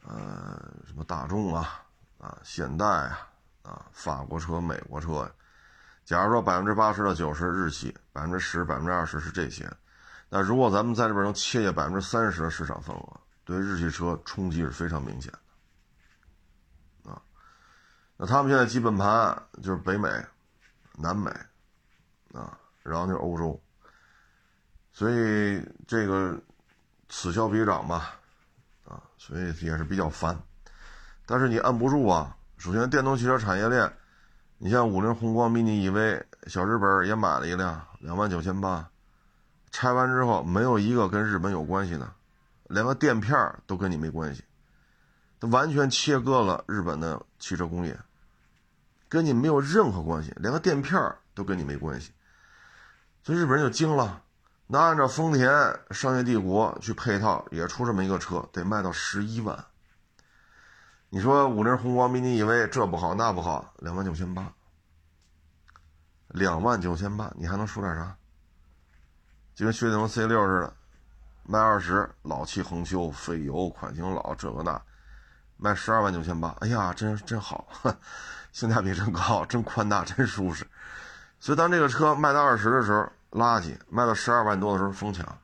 [0.04, 1.84] 呃，什么大众啊、
[2.18, 3.30] 啊现代啊、
[3.62, 5.32] 啊法国车、美国车。
[6.04, 9.72] 假如说百分之八十到九十日系，百分之十、百分之二十是这些。
[10.30, 15.32] 那如果咱们在这边能切下百分之三十的市场份额，对日系车冲击是非常明显
[17.04, 17.12] 的。
[17.12, 17.22] 啊
[18.18, 20.10] 那他们现在基本盘就是北美、
[20.94, 21.30] 南美，
[22.34, 23.62] 啊，然后就是欧洲，
[25.00, 26.38] 所以这个
[27.08, 28.20] 此消彼长吧，
[28.84, 30.38] 啊，所以也是比较烦。
[31.26, 32.36] 但是你摁不住啊。
[32.58, 33.94] 首先，电动汽车产业链，
[34.58, 38.90] 你像五菱宏光、mini EV，小日本也买了一辆，两万九千八，
[39.72, 42.14] 拆完之后没有一个跟日本有关系的，
[42.68, 44.44] 连个垫片都跟你没关系，
[45.40, 47.98] 它完全切割了日本的汽车工业，
[49.08, 51.02] 跟你没有任何关系，连个垫片
[51.34, 52.12] 都跟你没关系，
[53.24, 54.24] 所以日本人就惊了。
[54.72, 55.50] 那按照丰田
[55.90, 59.66] 商业帝国去配套，也出这么一个车，得卖到十一万。
[61.10, 64.54] 你说五菱宏光 mini EV 这不好那不好，两万九千八，
[66.28, 68.16] 两万九千八，你还能说点啥？
[69.56, 70.74] 就跟雪铁龙 C 六似的，
[71.46, 74.80] 卖二十，老气横秋，费油，款型老，这个那，
[75.58, 77.68] 卖十二万九千八，哎呀，真真好，
[78.54, 80.64] 性价比真高，真宽大，真舒适。
[81.40, 85.40] 所以当这个车卖到二十的时候，垃圾；卖到十二万多的时候，疯抢。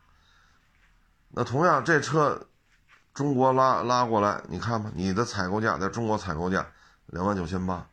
[1.29, 2.47] 那同样，这车。
[3.13, 6.67] 中国拉拉过来，你看吧，你的采购价在中国采购价
[7.05, 7.87] 两万九千八，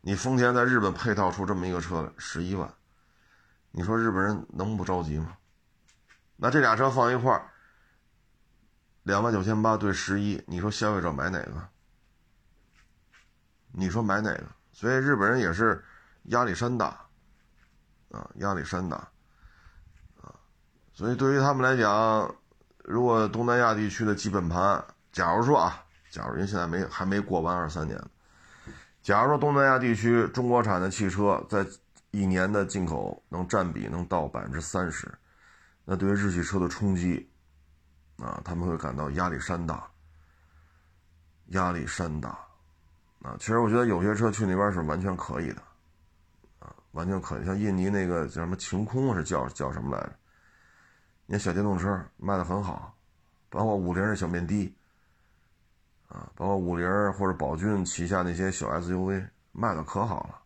[0.00, 2.72] 你丰田在日本配套出这么一个车来十一万，
[3.72, 5.36] 你说日本人能不着急吗？
[6.36, 7.50] 那这俩车放一块儿，
[9.02, 11.68] 两万九千八对十一，你说消费者买哪个？
[13.70, 14.46] 你说买哪个？
[14.72, 15.84] 所以日本人也是
[16.22, 16.86] 压力山大，
[18.12, 19.06] 啊，压力山大，
[20.94, 22.34] 所以对于他们来讲。
[22.86, 27.98] 如果东南亚地区的基本盘，假如说啊，假如您现在没还没过完二三年，
[29.02, 31.66] 假如说东南亚地区中国产的汽车在
[32.10, 35.10] 一年的进口能占比能到百分之三十，
[35.86, 37.26] 那对于日系车的冲击，
[38.18, 39.88] 啊，他们会感到压力山大，
[41.52, 42.38] 压力山大，
[43.22, 45.62] 啊，其实我觉得有些车去那边是完全可以的，
[46.58, 50.12] 啊，完全可以，像印尼那个叫什么晴空是叫叫什么来着？
[51.26, 52.94] 你看小电动车卖的很好，
[53.48, 54.76] 包括五菱的小面的，
[56.08, 60.40] 啊，包括五菱或者宝骏旗下那些小 SUV 卖的可好了。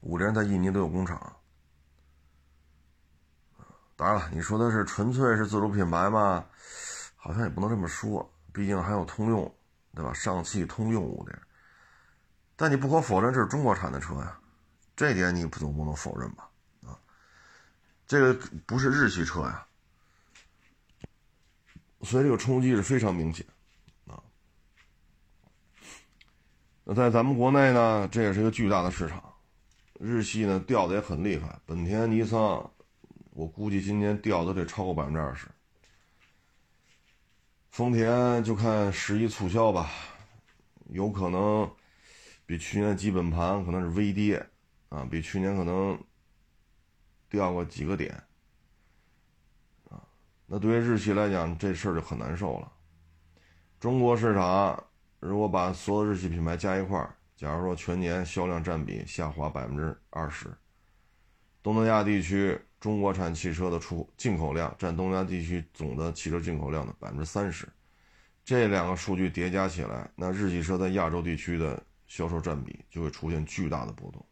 [0.00, 1.34] 五菱在印尼都有工厂，
[3.96, 6.44] 当然了，你说的是纯粹是自主品牌嘛？
[7.16, 9.52] 好像也不能这么说，毕竟还有通用，
[9.94, 10.12] 对吧？
[10.12, 11.36] 上汽通用五菱，
[12.54, 14.38] 但你不可否认这是中国产的车呀，
[14.94, 16.48] 这点你不总不能否认吧？
[18.08, 18.34] 这个
[18.64, 19.66] 不是日系车呀，
[22.00, 23.44] 所以这个冲击是非常明显，
[24.06, 24.16] 啊。
[26.84, 29.22] 那在咱们国内呢，这也是一个巨大的市场，
[30.00, 32.72] 日系呢掉的也很厉害，本田、尼桑，
[33.32, 35.46] 我估计今年掉的得超过百分之二十。
[37.70, 39.90] 丰田就看十一促销吧，
[40.88, 41.70] 有可能
[42.46, 44.48] 比去年基本盘可能是微跌，
[44.88, 46.02] 啊，比去年可能。
[47.28, 48.14] 掉过几个点，
[49.90, 50.02] 啊，
[50.46, 52.72] 那对于日系来讲，这事儿就很难受了。
[53.78, 54.82] 中国市场
[55.20, 60.52] 如果把所有日系品牌加一块儿，假如说全年销量占比下滑百分之二十，
[61.62, 67.68] 东南亚地区中国产汽车的出进口量占东南亚地区总的汽车进口量的百分之三十，
[68.44, 74.24] 这两个数据叠加起来，那日系车在亚洲地区的销售占比就会出现巨大的波动，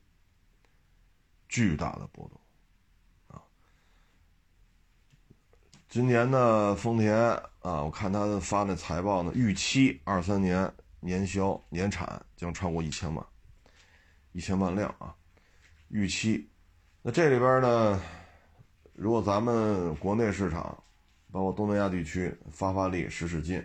[1.48, 2.40] 巨大的波动。
[5.88, 7.14] 今年呢丰田
[7.60, 13.24] 啊，我看他发那财报呢，预期二三年年销年产将超过一千万，
[14.32, 15.14] 一千万辆啊，
[15.88, 16.50] 预期。
[17.02, 18.02] 那这里边呢，
[18.94, 20.76] 如果咱们国内市场，
[21.30, 23.64] 包括东南亚地区发发力使使劲，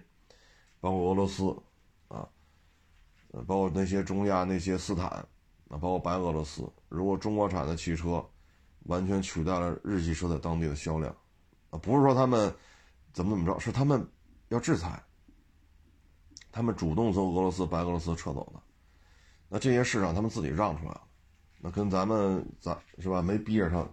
[0.80, 1.50] 包括俄罗斯
[2.08, 2.30] 啊，
[3.32, 5.28] 呃，包括那些中亚那些斯坦啊，
[5.72, 8.24] 包括白俄罗斯，如果中国产的汽车
[8.84, 11.14] 完全取代了日系车在当地的销量。
[11.72, 12.54] 啊，不是说他们
[13.12, 14.08] 怎么怎么着，是他们
[14.50, 15.02] 要制裁，
[16.52, 18.62] 他们主动从俄罗斯、白俄罗斯撤走的。
[19.50, 21.02] 那这些市场他们自己让出来了，
[21.60, 23.86] 那跟咱们咱是吧没逼着他。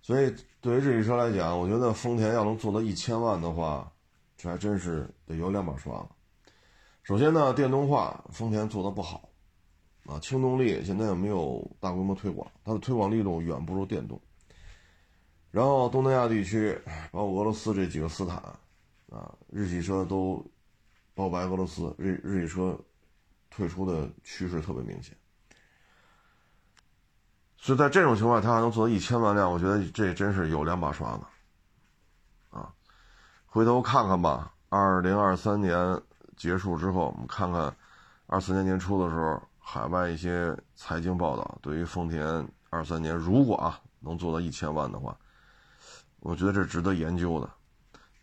[0.00, 3.92] 所以对于日系车来讲，我觉得丰田要能做到一千万的话，
[4.36, 6.08] 这还真是得有两把刷子。
[7.02, 9.28] 首先呢，电动化丰田做的不好，
[10.06, 14.20] 啊，轻动力现在也没有大规模推广，它的推广力度远不如电动。
[15.50, 16.78] 然后东南亚地区，
[17.10, 18.36] 包括俄罗斯这几个斯坦，
[19.10, 20.36] 啊，日系车都，
[21.14, 22.78] 包括白俄罗斯日日系车
[23.48, 25.16] 退出的趋势特别明显。
[27.56, 31.24] 所以在这种情况下，他还能做到一千万辆，我觉得这真是有两把刷子，
[32.50, 32.72] 啊，
[33.46, 34.52] 回头看看吧。
[34.68, 36.00] 二零二三年
[36.36, 37.74] 结束之后，我们看看
[38.26, 43.80] 二四年年初的时候，海外一些财经报道对于丰田二三年如果啊。
[44.00, 45.18] 能做到一千万的话，
[46.20, 47.50] 我觉得这值得研究的。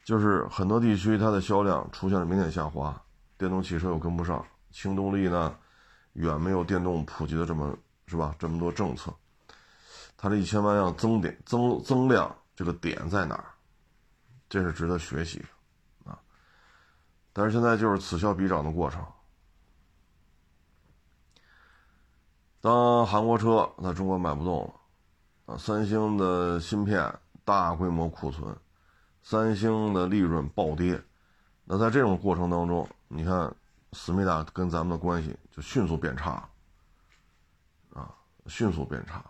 [0.04, 2.96] 就是很多地区它的销量出现了明显下滑，
[3.38, 5.56] 电动汽车又跟不上，轻动力呢
[6.14, 7.76] 远没有电动普及的这么
[8.08, 8.36] 是吧？
[8.38, 9.12] 这么多政策，
[10.16, 13.46] 它这一千万辆增点增增量这个点在哪儿？
[14.48, 16.20] 这是值得学习的啊！
[17.34, 19.04] 但是现在就是此消彼长的过程。
[22.62, 24.64] 当韩国车在中国卖不动
[25.48, 27.12] 了，啊，三星的芯片
[27.46, 28.54] 大规模库存。
[29.24, 31.02] 三星的利润暴跌，
[31.64, 33.56] 那在这种过程当中，你看
[33.93, 36.48] 思密达跟咱们的关系就迅速变差，
[37.93, 38.14] 啊，
[38.46, 39.24] 迅速变差。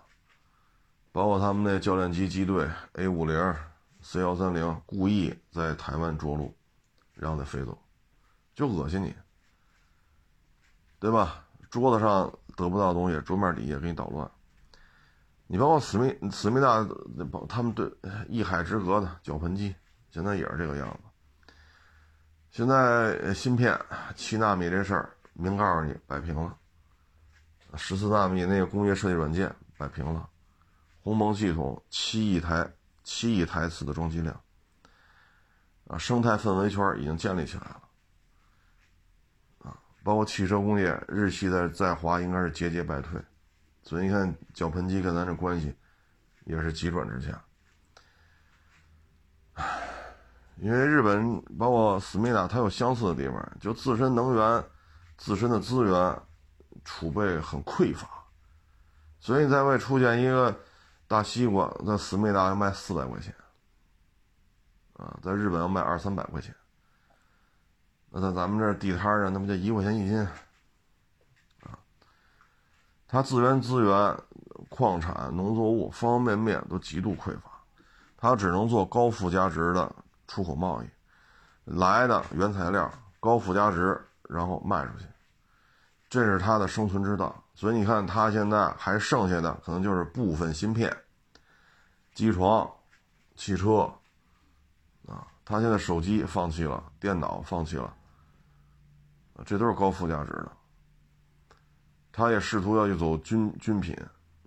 [1.14, 3.56] 包括他们那教练机机队 A 五零、
[4.02, 6.54] C 幺三零，故意在台湾着陆，
[7.14, 7.78] 然后再飞走，
[8.54, 9.16] 就恶心你，
[11.00, 11.46] 对吧？
[11.70, 14.30] 桌子上得不到东西，桌面底下给你捣乱。
[15.48, 16.88] 你包括思密思密达，
[17.48, 17.92] 他们对
[18.28, 19.76] 一海之隔的绞盆机。
[20.10, 21.10] 现在也是这个样子。
[22.50, 23.78] 现在芯片
[24.16, 26.58] 七纳米这事儿，明告诉你摆平了。
[27.76, 30.30] 十四纳米那个工业设计软件摆平了。
[31.02, 32.68] 鸿蒙系统七亿台
[33.04, 34.42] 七亿台次的装机量
[35.88, 37.82] 啊，生态氛围圈已经建立起来了
[39.60, 39.78] 啊。
[40.04, 43.22] 包括汽车工业日系的在华应该是节节败退，
[43.86, 45.74] 所以你看绞盆机跟咱这关系
[46.44, 47.42] 也是急转直下。
[50.58, 54.64] 因为日本包括思密达，它有相似的地方，就自身能源、
[55.18, 56.22] 自身的资源
[56.84, 58.08] 储备很匮乏，
[59.20, 60.58] 所以才会出现一个
[61.08, 63.36] 大西瓜在思密达要卖四百块钱，
[64.94, 66.56] 啊，在日本要卖二三百块钱，
[68.10, 70.28] 那在咱们这地摊上，那不就一块钱一斤？
[73.16, 74.18] 啊，它资源、资源、
[74.68, 77.50] 矿产、农作物方方面面都极度匮乏，
[78.18, 79.90] 它只能做高附加值的。
[80.28, 80.88] 出口贸易
[81.66, 85.06] 来的原材料高附加值，然后卖出去，
[86.10, 87.44] 这是它的生存之道。
[87.54, 90.92] 所以你看，它现在还剩下的可能就是部分芯片、
[92.16, 92.68] 机床、
[93.36, 93.82] 汽车
[95.08, 95.28] 啊。
[95.46, 97.94] 它现在手机放弃了，电脑放弃了，
[99.46, 100.52] 这都是高附加值的。
[102.16, 103.94] 他也试图要去走军军品，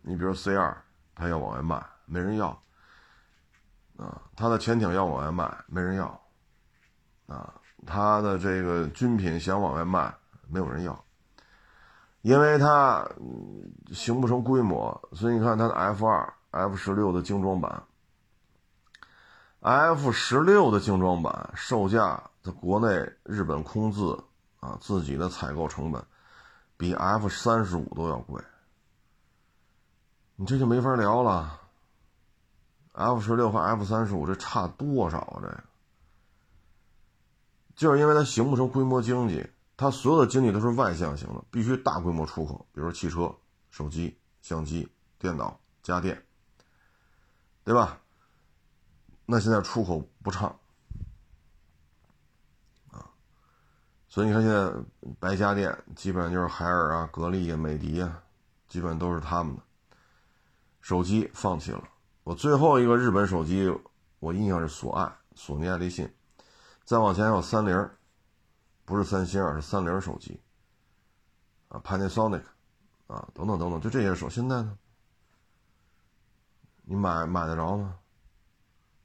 [0.00, 0.74] 你比如 C 二，
[1.14, 2.58] 他要往外卖，没人要。
[3.98, 6.06] 啊，他的潜艇要往外卖，没人要；
[7.26, 7.52] 啊，
[7.84, 10.14] 他的这个军品想往外卖，
[10.48, 11.04] 没有人要，
[12.22, 13.06] 因为它
[13.92, 15.08] 形不成规模。
[15.12, 17.82] 所以你看，他的 F 二、F 十六的精装版
[19.60, 24.24] ，F 十六的精装版售价在国内日本空自
[24.60, 26.02] 啊自己的采购成本
[26.78, 28.42] 比 F 三十五都要贵，
[30.36, 31.60] 你这就没法聊了。
[32.92, 35.42] F 十六和 F 三十五这差多少啊？
[35.42, 35.64] 这个
[37.76, 43.34] 就是因为它形不成规模经济，它所有的经济都是外向型的，必须大规模出口，比如汽车、
[43.70, 46.24] 手机、相机、电脑、家电，
[47.64, 48.00] 对吧？
[49.26, 50.58] 那现在出口不畅
[54.18, 54.74] 所以你看现在
[55.20, 58.20] 白家电基本上就是海尔啊、格力啊、美的啊，
[58.66, 59.62] 基本都是他们的
[60.80, 61.88] 手机放弃了。
[62.24, 63.72] 我最后一个日本手机，
[64.18, 66.12] 我印象是索爱，索尼爱立信，
[66.82, 67.90] 再往前有三菱，
[68.84, 70.40] 不是三星啊，是三菱手机，
[71.68, 72.42] 啊，Panasonic，
[73.06, 74.76] 啊，等等等等，就这些手，现在呢，
[76.82, 77.96] 你买买得着吗？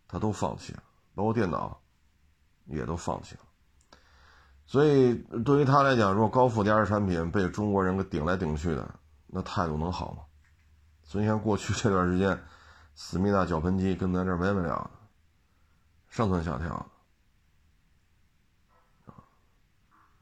[0.07, 0.81] 他都放弃了，
[1.13, 1.79] 包括电脑，
[2.65, 3.41] 也都放弃了。
[4.73, 5.13] 所以
[5.45, 8.95] 对于他来讲，如果高附加值产品被中国人给顶来顶去的，
[9.27, 10.23] 那态度能好吗？
[11.03, 12.41] 所以你看过去这段时间。
[12.95, 14.89] 思密达绞盆机跟咱这没完了，
[16.09, 16.87] 上蹿下跳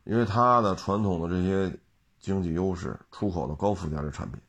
[0.03, 1.79] 因为它的传统的这些
[2.19, 4.41] 经济优势，出口的高附加值产品，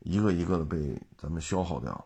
[0.00, 2.04] 一个一个的被咱们消耗掉了。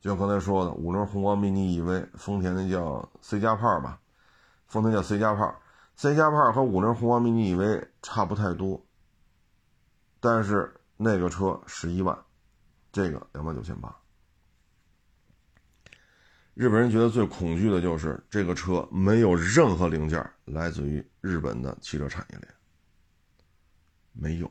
[0.00, 4.00] 就像刚才说的，五菱宏光 mini EV，丰田那叫 C 加炮吧，
[4.66, 5.60] 丰田叫 C 加炮
[5.96, 8.86] ，C 加炮和五菱宏光 mini EV 差不太多，
[10.20, 12.18] 但是那个车十一万。
[12.92, 13.94] 这个两万九千八，
[16.54, 22.54] 日本人觉得最恐惧的就是这个车没有任何零件来自于日本的汽车产业链，
[24.14, 24.50] 没有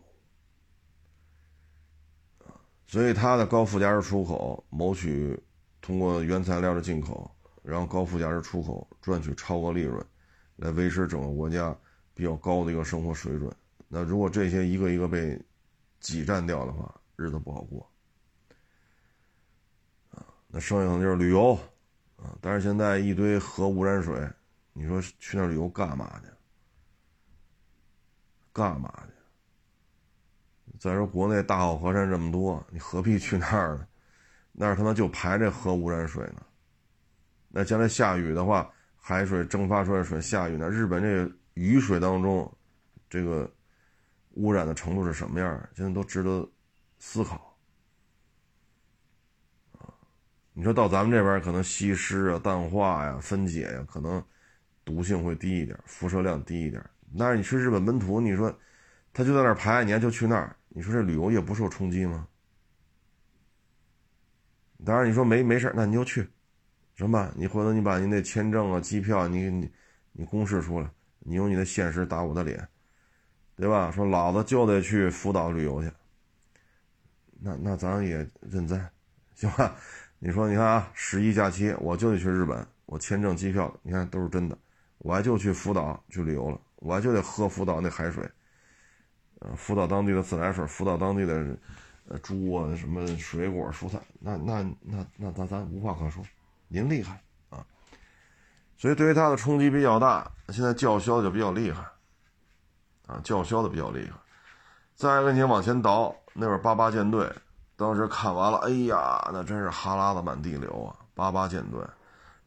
[2.85, 5.43] 所以它的高附加值出口谋取
[5.81, 7.34] 通过原材料的进口，
[7.65, 10.05] 然后高附加值出口赚取超额利润，
[10.57, 11.75] 来维持整个国家
[12.13, 13.51] 比较高的一个生活水准。
[13.87, 15.41] 那如果这些一个一个被
[15.99, 17.89] 挤占掉的话，日子不好过。
[20.11, 21.53] 啊那剩下的就是旅游
[22.17, 22.37] 啊。
[22.39, 24.29] 但是现在一堆核污染水，
[24.73, 26.29] 你说去那旅游干嘛去？
[28.53, 29.11] 干嘛去？
[30.77, 33.87] 再说国内大好河山这么多，你何必去那儿呢？
[34.51, 36.45] 那儿他妈就排这核污染水呢。
[37.57, 40.69] 那将来下雨的话，海水蒸发出来的水下雨呢？
[40.69, 42.53] 日本这个雨水当中，
[43.09, 43.49] 这个
[44.31, 45.69] 污染的程度是什么样？
[45.73, 46.45] 现在都值得
[46.99, 47.57] 思考。
[49.79, 49.87] 啊，
[50.51, 54.21] 你说到咱们这边可能稀释啊、淡化呀、分解呀，可能
[54.83, 56.83] 毒性会低一点，辐射量低一点。
[57.17, 58.53] 但是你去日本本土，你说
[59.13, 62.27] 他就在那儿排，你还就去那儿，你说这旅游业不受冲击吗？
[64.83, 66.27] 当然你说没没事那你就去。
[66.95, 67.29] 什么？
[67.35, 69.69] 你回头你把你那签证啊、机票，你你
[70.13, 70.89] 你公示出来，
[71.19, 72.65] 你用你的现实打我的脸，
[73.57, 73.91] 对吧？
[73.91, 75.91] 说老子就得去福岛旅游去，
[77.41, 78.89] 那那咱也认栽，
[79.35, 79.75] 行吧？
[80.19, 84.57] 你说你看啊，十一假期我就得去日本，我签证、机票，你看都是真的，
[84.99, 88.23] 我还就去福岛去旅游了，我还就得喝福岛那海水，
[89.39, 91.57] 呃，福岛当地的自来水，福岛当地的
[92.07, 96.25] 呃猪啊，什么水果、蔬菜，那那那那咱咱无话可说。
[96.75, 97.65] 您厉害啊，
[98.75, 101.81] 所以对于它的冲击比较大，现在叫嚣就比较厉害，
[103.07, 104.17] 啊，叫嚣的比较厉害。
[104.93, 107.31] 再一个，你往前倒，那会儿八八舰队，
[107.77, 110.99] 当时看完了，哎呀，那真是哈喇子满地流啊！
[111.13, 111.81] 八八舰队，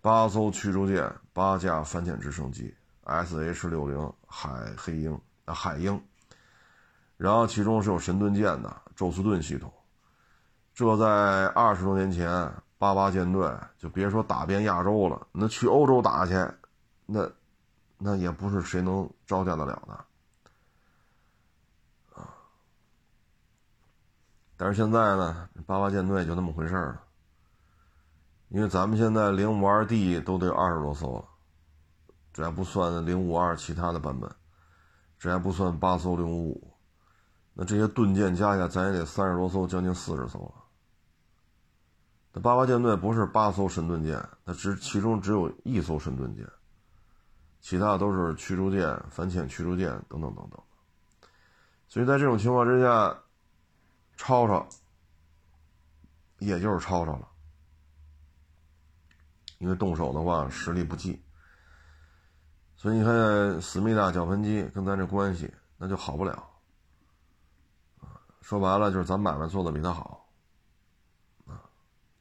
[0.03, 2.75] 八艘驱逐舰，八架反潜直升机
[3.07, 5.99] ，SH 六零海黑鹰啊海鹰，
[7.17, 9.73] 然后其中是有神盾舰的宙斯盾系统，
[10.75, 12.53] 这在二十多年前。
[12.79, 16.33] 八八舰队就别说打遍亚洲了，那去欧洲打去，
[17.07, 17.29] 那
[17.99, 19.93] 那也不是谁能招架得了的
[22.15, 22.31] 啊。
[24.57, 27.03] 但是现在呢，八八舰队就那么回事了，
[28.49, 31.25] 因为咱们现在零五二 D 都得二十多艘了，
[32.33, 34.31] 这还不算零五二其他的版本，
[35.19, 36.73] 这还不算八艘零五五，
[37.55, 40.68] 那这些盾舰加起来，咱也得三十多艘，将近四十艘了。
[42.39, 46.47] 八八舰队不是八艘神盾舰，它只其中只有一艘神盾舰，
[47.61, 50.61] 其他都是驱逐舰、反潜驱逐舰等等等等。
[51.89, 53.19] 所以在这种情况之下，
[54.17, 54.69] 吵吵，
[56.39, 57.29] 也就是吵吵了，
[59.59, 61.23] 因为动手的话实力不济。
[62.77, 66.49] 所以你看，思密达、搅拌机跟咱这关系那就好不了。
[68.43, 70.28] 说白了就是咱买卖做的比他好。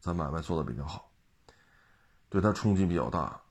[0.08, 1.12] 他买卖做的比较好，
[2.30, 3.41] 对他冲击比较大。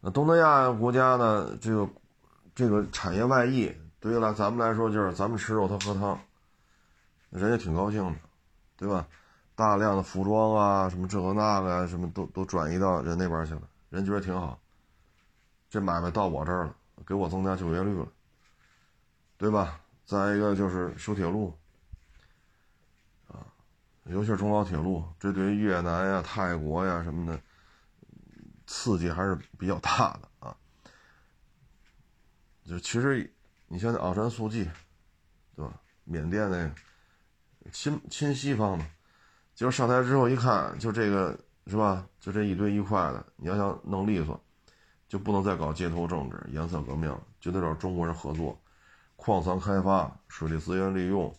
[0.00, 1.56] 那东南亚国家呢？
[1.58, 1.88] 这个
[2.54, 6.20] 这个产业外溢，对于来咱们来说，就是咱们吃肉，他喝汤，
[7.30, 8.18] 人家挺高兴的，
[8.76, 9.08] 对吧？
[9.54, 14.60] 大量的服装啊，什么这个那个，什么都都转移到人那边去了，人觉得挺好。
[15.70, 16.74] 这买卖到我这儿了，
[17.06, 18.06] 给我增加就业率了，
[19.38, 19.80] 对吧？
[20.04, 21.56] 再一个就是修铁路。
[24.08, 27.40] 尤其是中老铁路，这对于越南呀、泰国呀什么的
[28.64, 30.56] 刺激还是比较大的啊。
[32.64, 33.34] 就其实，
[33.66, 34.68] 你像那昂山素季，
[35.56, 35.80] 对吧？
[36.04, 36.70] 缅甸那
[37.72, 38.84] 亲亲西方的，
[39.56, 41.36] 结果上台之后一看，就这个
[41.66, 42.06] 是吧？
[42.20, 44.40] 就这一堆一块的，你要想弄利索，
[45.08, 48.56] 就不能再搞街头政治、颜色革命，就得找中国人合作，
[49.16, 51.34] 矿藏开发、水利资源利用、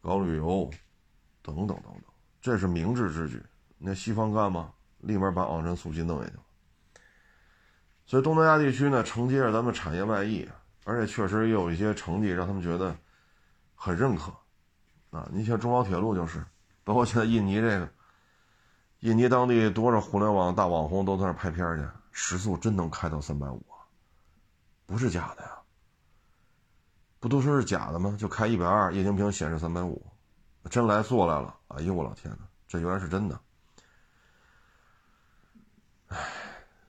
[0.00, 0.70] 搞旅游。
[1.54, 2.04] 等等等等，
[2.40, 3.42] 这是明智之举。
[3.78, 4.72] 那西方干吗？
[4.98, 6.34] 立马把昂山素季弄下去。
[8.04, 10.48] 所以东南亚地区呢，承接着咱们产业外溢，
[10.84, 12.96] 而且确实也有一些成绩让他们觉得
[13.74, 14.32] 很认可。
[15.10, 16.44] 啊，你像中老铁路就是，
[16.82, 17.88] 包括现在印尼这个，
[19.00, 23.62] 印尼当地多少互联网大网红都在那拍片去，时速真能开到三百五，
[24.86, 25.50] 不是假的呀。
[27.18, 28.16] 不都说是假的吗？
[28.18, 30.04] 就开一百二，液晶屏显示三百五。
[30.68, 31.54] 真来做来了！
[31.68, 33.40] 哎呦我老天哪，这原来是真的！
[36.08, 36.16] 哎，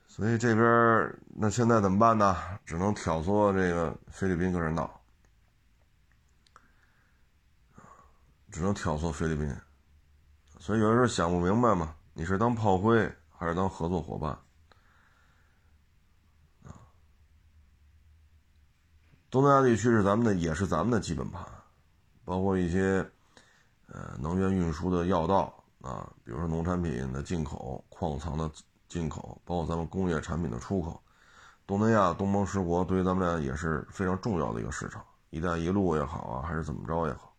[0.08, 2.36] 所以这边那现在怎么办呢？
[2.66, 5.02] 只能挑唆这个菲律宾跟人闹，
[8.52, 9.56] 只能挑唆菲律宾。
[10.60, 12.98] 所以有的时候想不明白嘛，你是当炮灰
[13.30, 14.38] 还是当合作伙伴？
[19.30, 21.46] 东南亚地区是咱们的，也是咱们的基本盘，
[22.24, 23.08] 包括一些。
[23.98, 28.48] 呃，能源运输的要道啊，比如说农产品的进口、矿藏的
[28.88, 31.02] 进口，包括咱们工业产品的出口，
[31.66, 35.04] 东南亚、东盟十国对于咱们俩也是非常重要的一个市场。
[35.32, 37.34] 一带一路也好啊，还是怎么着也好，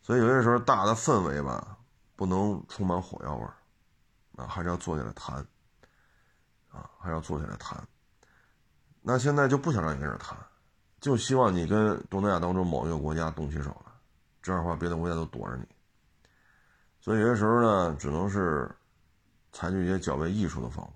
[0.00, 1.76] 所以有些时候大的氛围吧，
[2.16, 3.54] 不能充满火药味儿
[4.36, 5.36] 啊，还是要坐下来谈，
[6.72, 7.80] 啊，还是要坐下来谈。
[9.00, 10.36] 那现在就不想让你跟这谈，
[11.00, 13.91] 就希望你跟东南亚当中某一个国家动起手来，
[14.42, 15.64] 这样的话别的国家都躲着你。
[17.00, 18.70] 所以有些时候呢，只能是
[19.52, 20.92] 采取一些较为艺术的方法。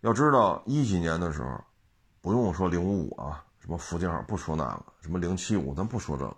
[0.00, 1.62] 要知道一几年的时候，
[2.20, 6.36] 不用说零五五啊，什么福建号不说那个，什么零七五咱不说这个。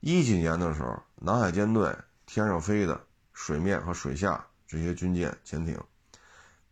[0.00, 3.00] 一几年的时候，南海舰队天上飞的、
[3.32, 5.78] 水面和水下这些军舰、潜艇，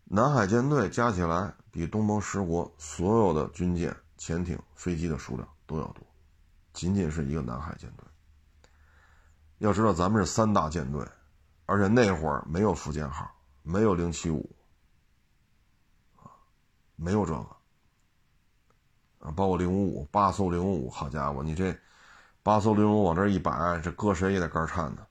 [0.04, 6.06] 南海舰队加起来比东盟十国所有的军舰、潜艇、飞机的数量都要多，
[6.72, 8.06] 仅仅是一个南海舰队。
[9.58, 11.06] 要知道咱们是三大舰队，
[11.66, 13.30] 而且那会儿没有福建号，
[13.62, 14.48] 没有零七五，
[16.96, 17.56] 没有这个，
[19.20, 21.76] 啊，包括零五五八艘零五五，好家伙，你这。
[22.40, 25.06] 八艘零五往这一摆，这搁谁也得肝颤的。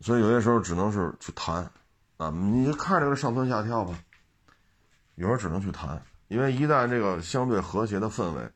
[0.00, 1.70] 所以有些时候只能是去谈，
[2.16, 3.94] 啊，你就看这个上蹿下跳吧。
[5.16, 8.50] 有时候只能去谈，因为一旦这个相对和谐的氛围，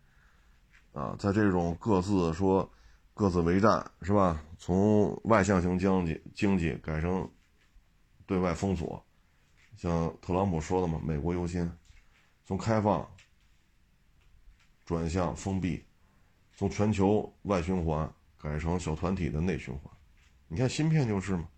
[0.97, 2.73] 啊，在这种各自说
[3.13, 4.43] 各自为战是吧？
[4.57, 7.31] 从外向型经济经济改成
[8.25, 9.05] 对外封锁，
[9.77, 11.71] 像特朗普说的嘛，美国优先，
[12.47, 13.07] 从开放。
[14.87, 15.85] 转向封闭，
[16.55, 18.09] 从全球外循环
[18.41, 19.93] 改成小团体的内循环。
[20.47, 21.49] 你看芯片就是嘛，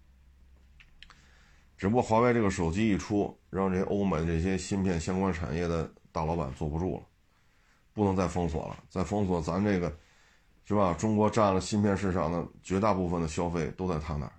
[1.76, 7.07] 只不过华为这个手机一出，让这欧美这些芯片相关产业的大老板坐不住了，
[7.99, 8.76] 不能再封锁了。
[8.88, 9.92] 再封锁，咱这个
[10.64, 10.94] 是吧？
[10.94, 14.32] 中国占了芯片市场的绝大部分的消费都在他那儿，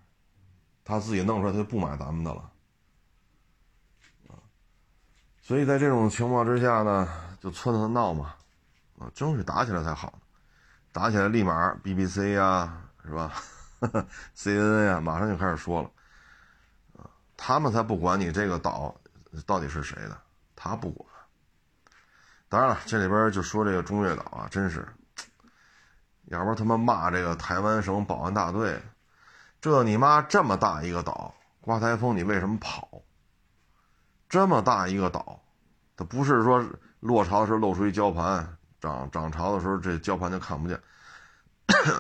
[0.86, 2.52] 他自己弄出来他就不买咱们的了
[4.30, 4.40] 啊。
[5.42, 7.08] 所以在这种情况之下呢，
[7.42, 8.36] 就撺掇他闹嘛。
[9.00, 10.20] 啊，争取打起来才好，
[10.92, 13.34] 打起来立马 BBC 呀，是吧？
[14.36, 15.90] CNN 呀，马上就开始说了，
[16.98, 18.94] 啊，他们才不管你这个岛
[19.46, 20.22] 到底是谁的，
[20.56, 21.09] 他不管。
[22.50, 24.88] 当然了，这里边就说这个中越岛啊，真是，
[26.26, 28.82] 要不然他妈骂这个台湾省保安大队，
[29.62, 33.04] 这你妈这么大一个岛，刮台风你为什么跑？
[34.28, 35.42] 这么大一个岛，
[35.96, 36.66] 它不是说
[37.00, 38.58] 落潮的时候露出一礁盘。
[38.82, 40.82] 涨涨潮的时候，这礁盘就看不见。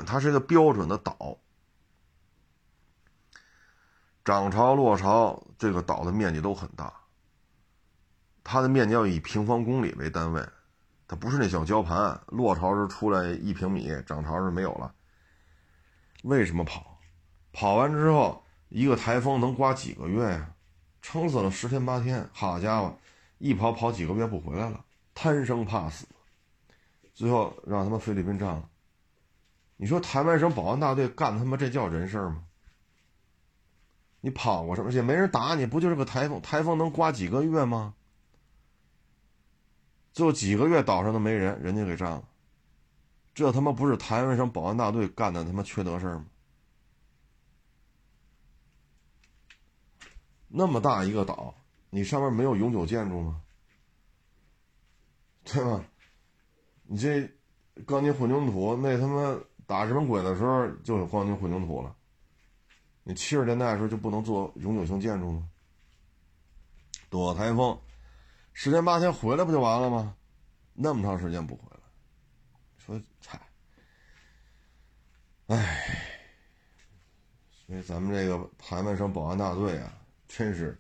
[0.08, 1.38] 它是一个标准的岛，
[4.24, 6.93] 涨潮落潮，这个岛的面积都很大。
[8.44, 10.44] 它的面积要以平方公里为单位，
[11.08, 14.94] 它不是那小礁盘，落潮时出来一平米，涨潮时没有了。
[16.24, 17.00] 为什么跑？
[17.52, 20.54] 跑完之后，一个台风能刮几个月呀？
[21.02, 22.98] 撑死了十天八天，好家伙，
[23.38, 24.84] 一跑跑几个月不回来了，
[25.14, 26.06] 贪生怕死。
[27.14, 28.70] 最后让他们菲律宾占了。
[29.78, 32.44] 你说台湾省保安大队干他妈这叫人事吗？
[34.22, 35.02] 你跑过什么去？
[35.02, 36.42] 没人打你，不就是个台风？
[36.42, 37.94] 台风能刮几个月吗？
[40.20, 42.28] 就几个月岛上都没人，人家给占了。
[43.34, 46.26] 这他妈不是台湾省保安大队干的他妈缺德事吗？
[50.50, 51.56] 那么大一个岛，
[51.90, 53.42] 你上面没有永久建筑吗？
[55.46, 55.86] 对吧？
[56.84, 57.32] 你这
[57.88, 61.96] 钢筋混凝土，那他妈打日本鬼的时候就有钢筋混凝土了。
[63.04, 65.48] 你七十年代的时候就不能做永久性建筑吗？
[67.10, 67.80] 躲台风，
[68.62, 70.14] 十天八天回来不就完了吗？
[70.74, 71.80] 那么长时间不回来，
[72.78, 73.39] 说操！
[75.47, 75.95] 哎，
[77.66, 79.89] 所以咱们这个台湾省保安大队啊，
[80.28, 80.78] 真是，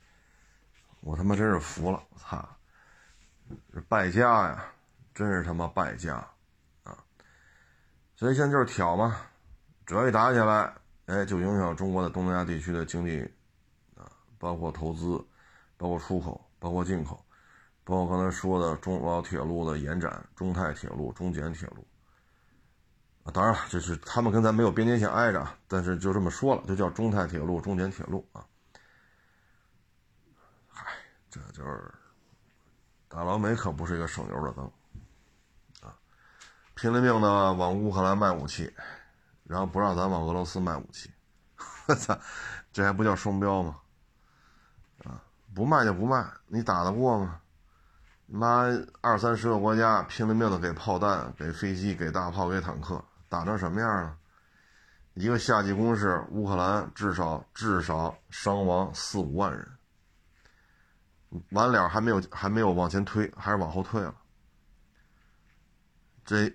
[0.99, 2.49] 我他妈真是服了，我操，
[3.87, 4.73] 败家呀！
[5.13, 6.15] 真是他妈败家，
[6.83, 7.01] 啊！
[8.13, 9.21] 所以现在就是挑嘛，
[9.85, 10.75] 只要一打起来，
[11.05, 13.21] 哎，就影响中国的东南亚地区的经济，
[13.95, 15.25] 啊，包括投资，
[15.77, 17.25] 包括出口，包括进口，
[17.89, 21.83] 包括刚才说的中老铁路的延展，中泰铁路、中柬铁路，
[23.33, 28.45] 当然了，这是他们跟咱没有边界线挨着，但是就这么说了，就叫中泰铁路、中柬铁路啊。
[30.67, 30.85] 嗨，
[31.31, 31.91] 这就是
[33.07, 34.71] 大老美可不是一个省油的灯
[35.81, 35.97] 啊。
[36.75, 38.71] 拼了命的往乌克兰卖武器，
[39.45, 41.11] 然后不让咱往俄罗斯卖武器，
[41.89, 42.15] 我操，
[42.71, 43.79] 这还不叫双标吗？
[45.05, 45.23] 啊，
[45.55, 47.38] 不卖就不卖，你打得过吗？
[48.31, 48.65] 妈，
[49.01, 54.17] 二三十个国家拼了命的给炮弹、给飞机、给大炮、给坦克，打成什么样了？
[55.15, 59.67] 一个夏季攻势，乌克兰至少至少伤亡四五万人，
[61.51, 64.15] 完了还没有还没有往前推，还是往后退了，
[66.23, 66.53] 这。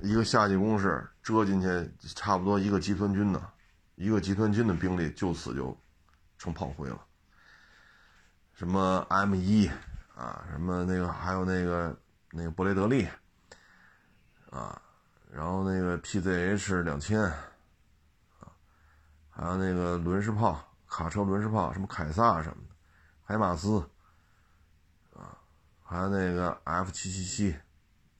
[0.00, 3.48] 一个夏季攻势折进去，差不多一个集团军呢，
[3.94, 5.78] 一个集团军的兵力就此就
[6.36, 7.00] 成炮灰了。
[8.54, 9.70] 什么 M 一
[10.14, 11.96] 啊，什么那个还有那个
[12.30, 13.08] 那个布雷德利
[14.50, 14.80] 啊，
[15.30, 17.34] 然后那个 PZH 两千啊，
[19.30, 22.74] 还有那个轮式炮、卡车轮式炮，什么凯撒什么的，
[23.24, 23.80] 海马斯
[25.16, 25.36] 啊，
[25.82, 27.56] 还有那个 F 七七七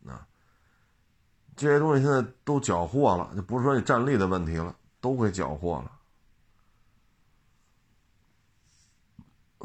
[0.06, 0.26] 啊。
[1.54, 5.92] 这些东西现在都缴获了，就不是说你战力的问题了，都给缴获了。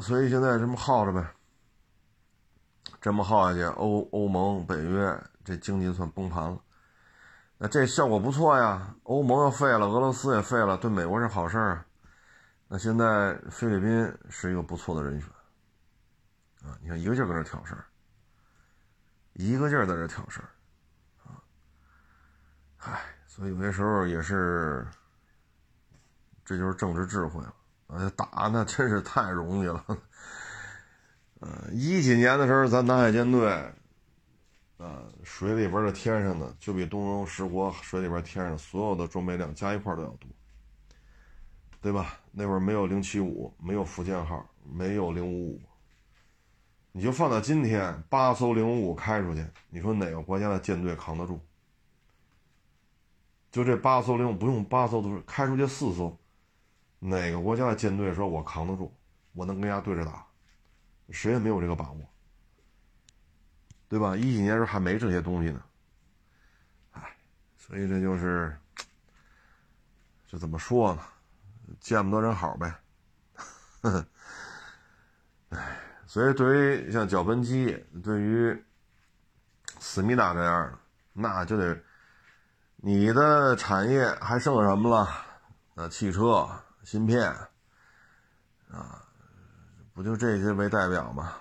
[0.02, 1.28] 所以现在这么耗着呗，
[3.02, 6.60] 这么耗下去，欧欧盟、北约这经济算崩盘了。
[7.58, 11.86] 那这效果不错呀，欧盟要废了，俄罗斯也废了，对美国是好事儿。
[12.68, 15.30] 那现在菲律宾是一个不错的人选
[16.64, 16.78] 啊！
[16.82, 17.86] 你看，一个劲儿搁这挑事儿，
[19.34, 20.50] 一个劲儿在这挑事儿
[21.24, 21.42] 啊。
[22.78, 24.88] 唉，所以有些时候也是，
[26.46, 27.54] 这就是政治智慧了。
[27.88, 29.84] 哎，打那真是太容易了。
[31.42, 33.50] 嗯，一几年的时候，咱南海舰队，
[34.78, 40.30] 啊，水里边的、天上的，就比东欧十国水里边、天上所有的装备量加一块都要多，
[41.82, 42.20] 对吧？
[42.32, 45.62] 那会儿没有零七五，没有福建号，没有零五五，
[46.92, 51.40] 你就放到今天，八艘零五五开出去，你说哪个国家的舰队扛得住？
[53.50, 56.16] 就这八艘零五不用八艘都是开出去四艘，
[57.00, 58.94] 哪个国家的舰队说我扛得住，
[59.34, 60.24] 我能跟人家对着打，
[61.12, 61.98] 谁也没有这个把握，
[63.88, 64.16] 对吧？
[64.16, 65.64] 一几年时候还没这些东西呢，
[66.92, 67.18] 哎，
[67.58, 68.58] 所以这就是，
[70.28, 71.02] 这怎么说呢？
[71.80, 72.74] 见不得人好呗，
[73.82, 74.06] 呵呵，
[75.50, 78.64] 哎，所以对于像脚喷机，对于
[79.80, 80.78] 思密达这样的，
[81.14, 81.80] 那就得。
[82.82, 85.26] 你的产业还剩什么了？
[85.76, 86.50] 呃，汽车
[86.86, 87.30] 芯片
[88.72, 88.99] 啊，
[90.00, 91.34] 不就这些为代表吗？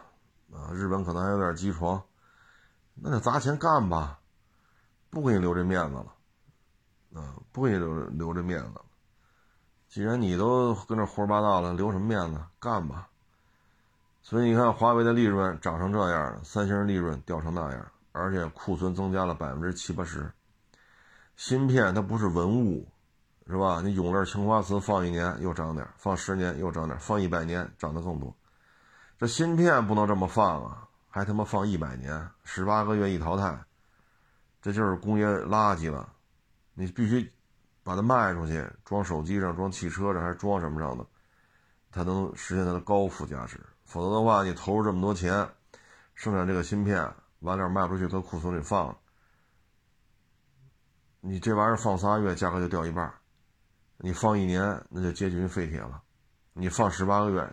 [0.52, 2.02] 啊，日本可能还有点机床，
[2.96, 4.18] 那就砸钱干吧，
[5.10, 8.84] 不给你留这面子了，啊，不给你留留这面子了。
[9.88, 12.40] 既然你都跟这胡说八道了，留什么面子？
[12.58, 13.08] 干吧。
[14.22, 20.32] 所以你看，华为的利润涨成这样了，三星利润掉成那样，而且库存增加了百分之七八十。
[21.36, 22.88] 芯片它不是文物，
[23.46, 23.80] 是吧？
[23.84, 28.34] 你永乐青花瓷放一年又涨点，放十年又涨点，放一百年涨得更多。
[29.18, 33.64] 这芯片不能这么放啊，还他妈放一百年，十八个月一淘汰，
[34.62, 36.12] 这就是工业垃圾了。
[36.74, 37.32] 你必须
[37.82, 41.04] 把它卖出去，装手机上、装汽车上，还是装什么上的，
[41.90, 43.60] 才能实现它的高附加值。
[43.84, 45.48] 否则的话，你投入这么多钱
[46.14, 48.96] 生产这个芯片，完了卖不出去，搁库存里放。
[51.20, 53.10] 你这玩意儿放仨月，价格就掉一半；
[53.96, 56.00] 你放一年，那就接近于废铁了；
[56.52, 57.52] 你放十八个月，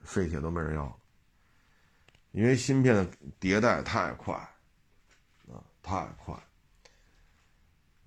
[0.00, 1.00] 废铁都没人要。
[2.34, 3.06] 因为芯片的
[3.40, 4.34] 迭代太快，
[5.46, 6.34] 啊，太快。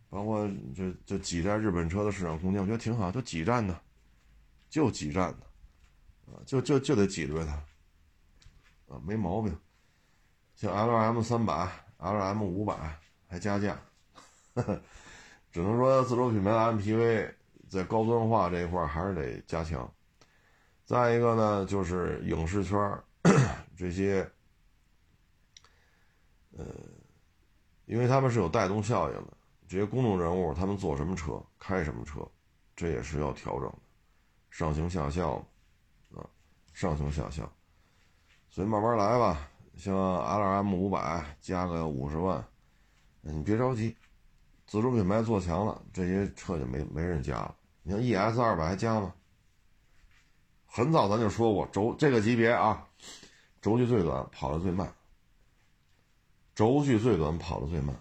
[0.09, 3.81] 包括这这挤占日本车的市场空间，我觉得挺好，就挤占的，
[4.69, 5.45] 就挤占的，
[6.25, 7.53] 啊，就就就得挤兑它，
[8.93, 9.57] 啊，没毛病。
[10.55, 13.79] 像 L M 三百、L M 五百还加价。
[14.55, 14.81] 呵 呵
[15.53, 17.33] 只能说自主品牌的 MPV
[17.69, 19.89] 在高端化这一块还是得加强。
[20.83, 22.77] 再一个呢，就是影视圈
[23.77, 24.27] 这些，
[26.57, 26.65] 呃，
[27.85, 32.27] 因为他们是有带动效应的，这些公众人物他们坐什么车，开什么车，
[32.75, 33.79] 这也是要调整的，
[34.49, 35.33] 上行下效，
[36.15, 36.25] 啊，
[36.73, 37.47] 上行下效。
[38.49, 42.43] 所以慢慢来吧，像 LM 五百加个五十万，
[43.21, 43.95] 你别着急。
[44.65, 47.55] 自主品牌做强了，这些车就没没人加了。
[47.83, 49.13] 你像 ES 二百还加吗？
[50.65, 52.86] 很早咱就说过，轴这个级别啊，
[53.61, 54.93] 轴距最短，跑的最慢。
[56.55, 57.95] 轴距最短，跑的最慢，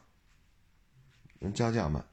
[1.38, 2.04] 人加价慢。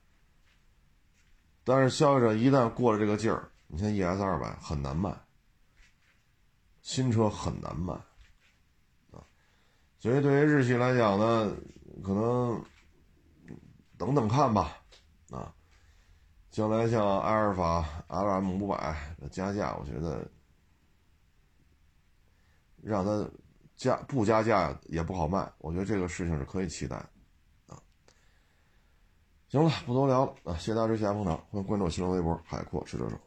[1.63, 5.15] 但是消费者一旦过了这个劲儿，你像 ES 二百很难卖，
[6.81, 7.93] 新车很难卖
[9.11, 9.23] 啊。
[9.99, 11.55] 所以对于日系来讲呢，
[12.03, 12.63] 可能。
[13.95, 14.75] 等等看吧，
[15.29, 15.53] 啊，
[16.49, 18.97] 将来像阿尔法 LM 五百
[19.31, 20.29] 加价，我觉得
[22.83, 23.29] 让他
[23.75, 26.97] 加不加价也不好卖，我觉得这个事情是可以期待，
[27.67, 27.79] 啊，
[29.47, 33.17] 行了，不多聊了啊，谢谢大家支持，谢谢捧场，欢迎关注我新浪微博海阔试车手。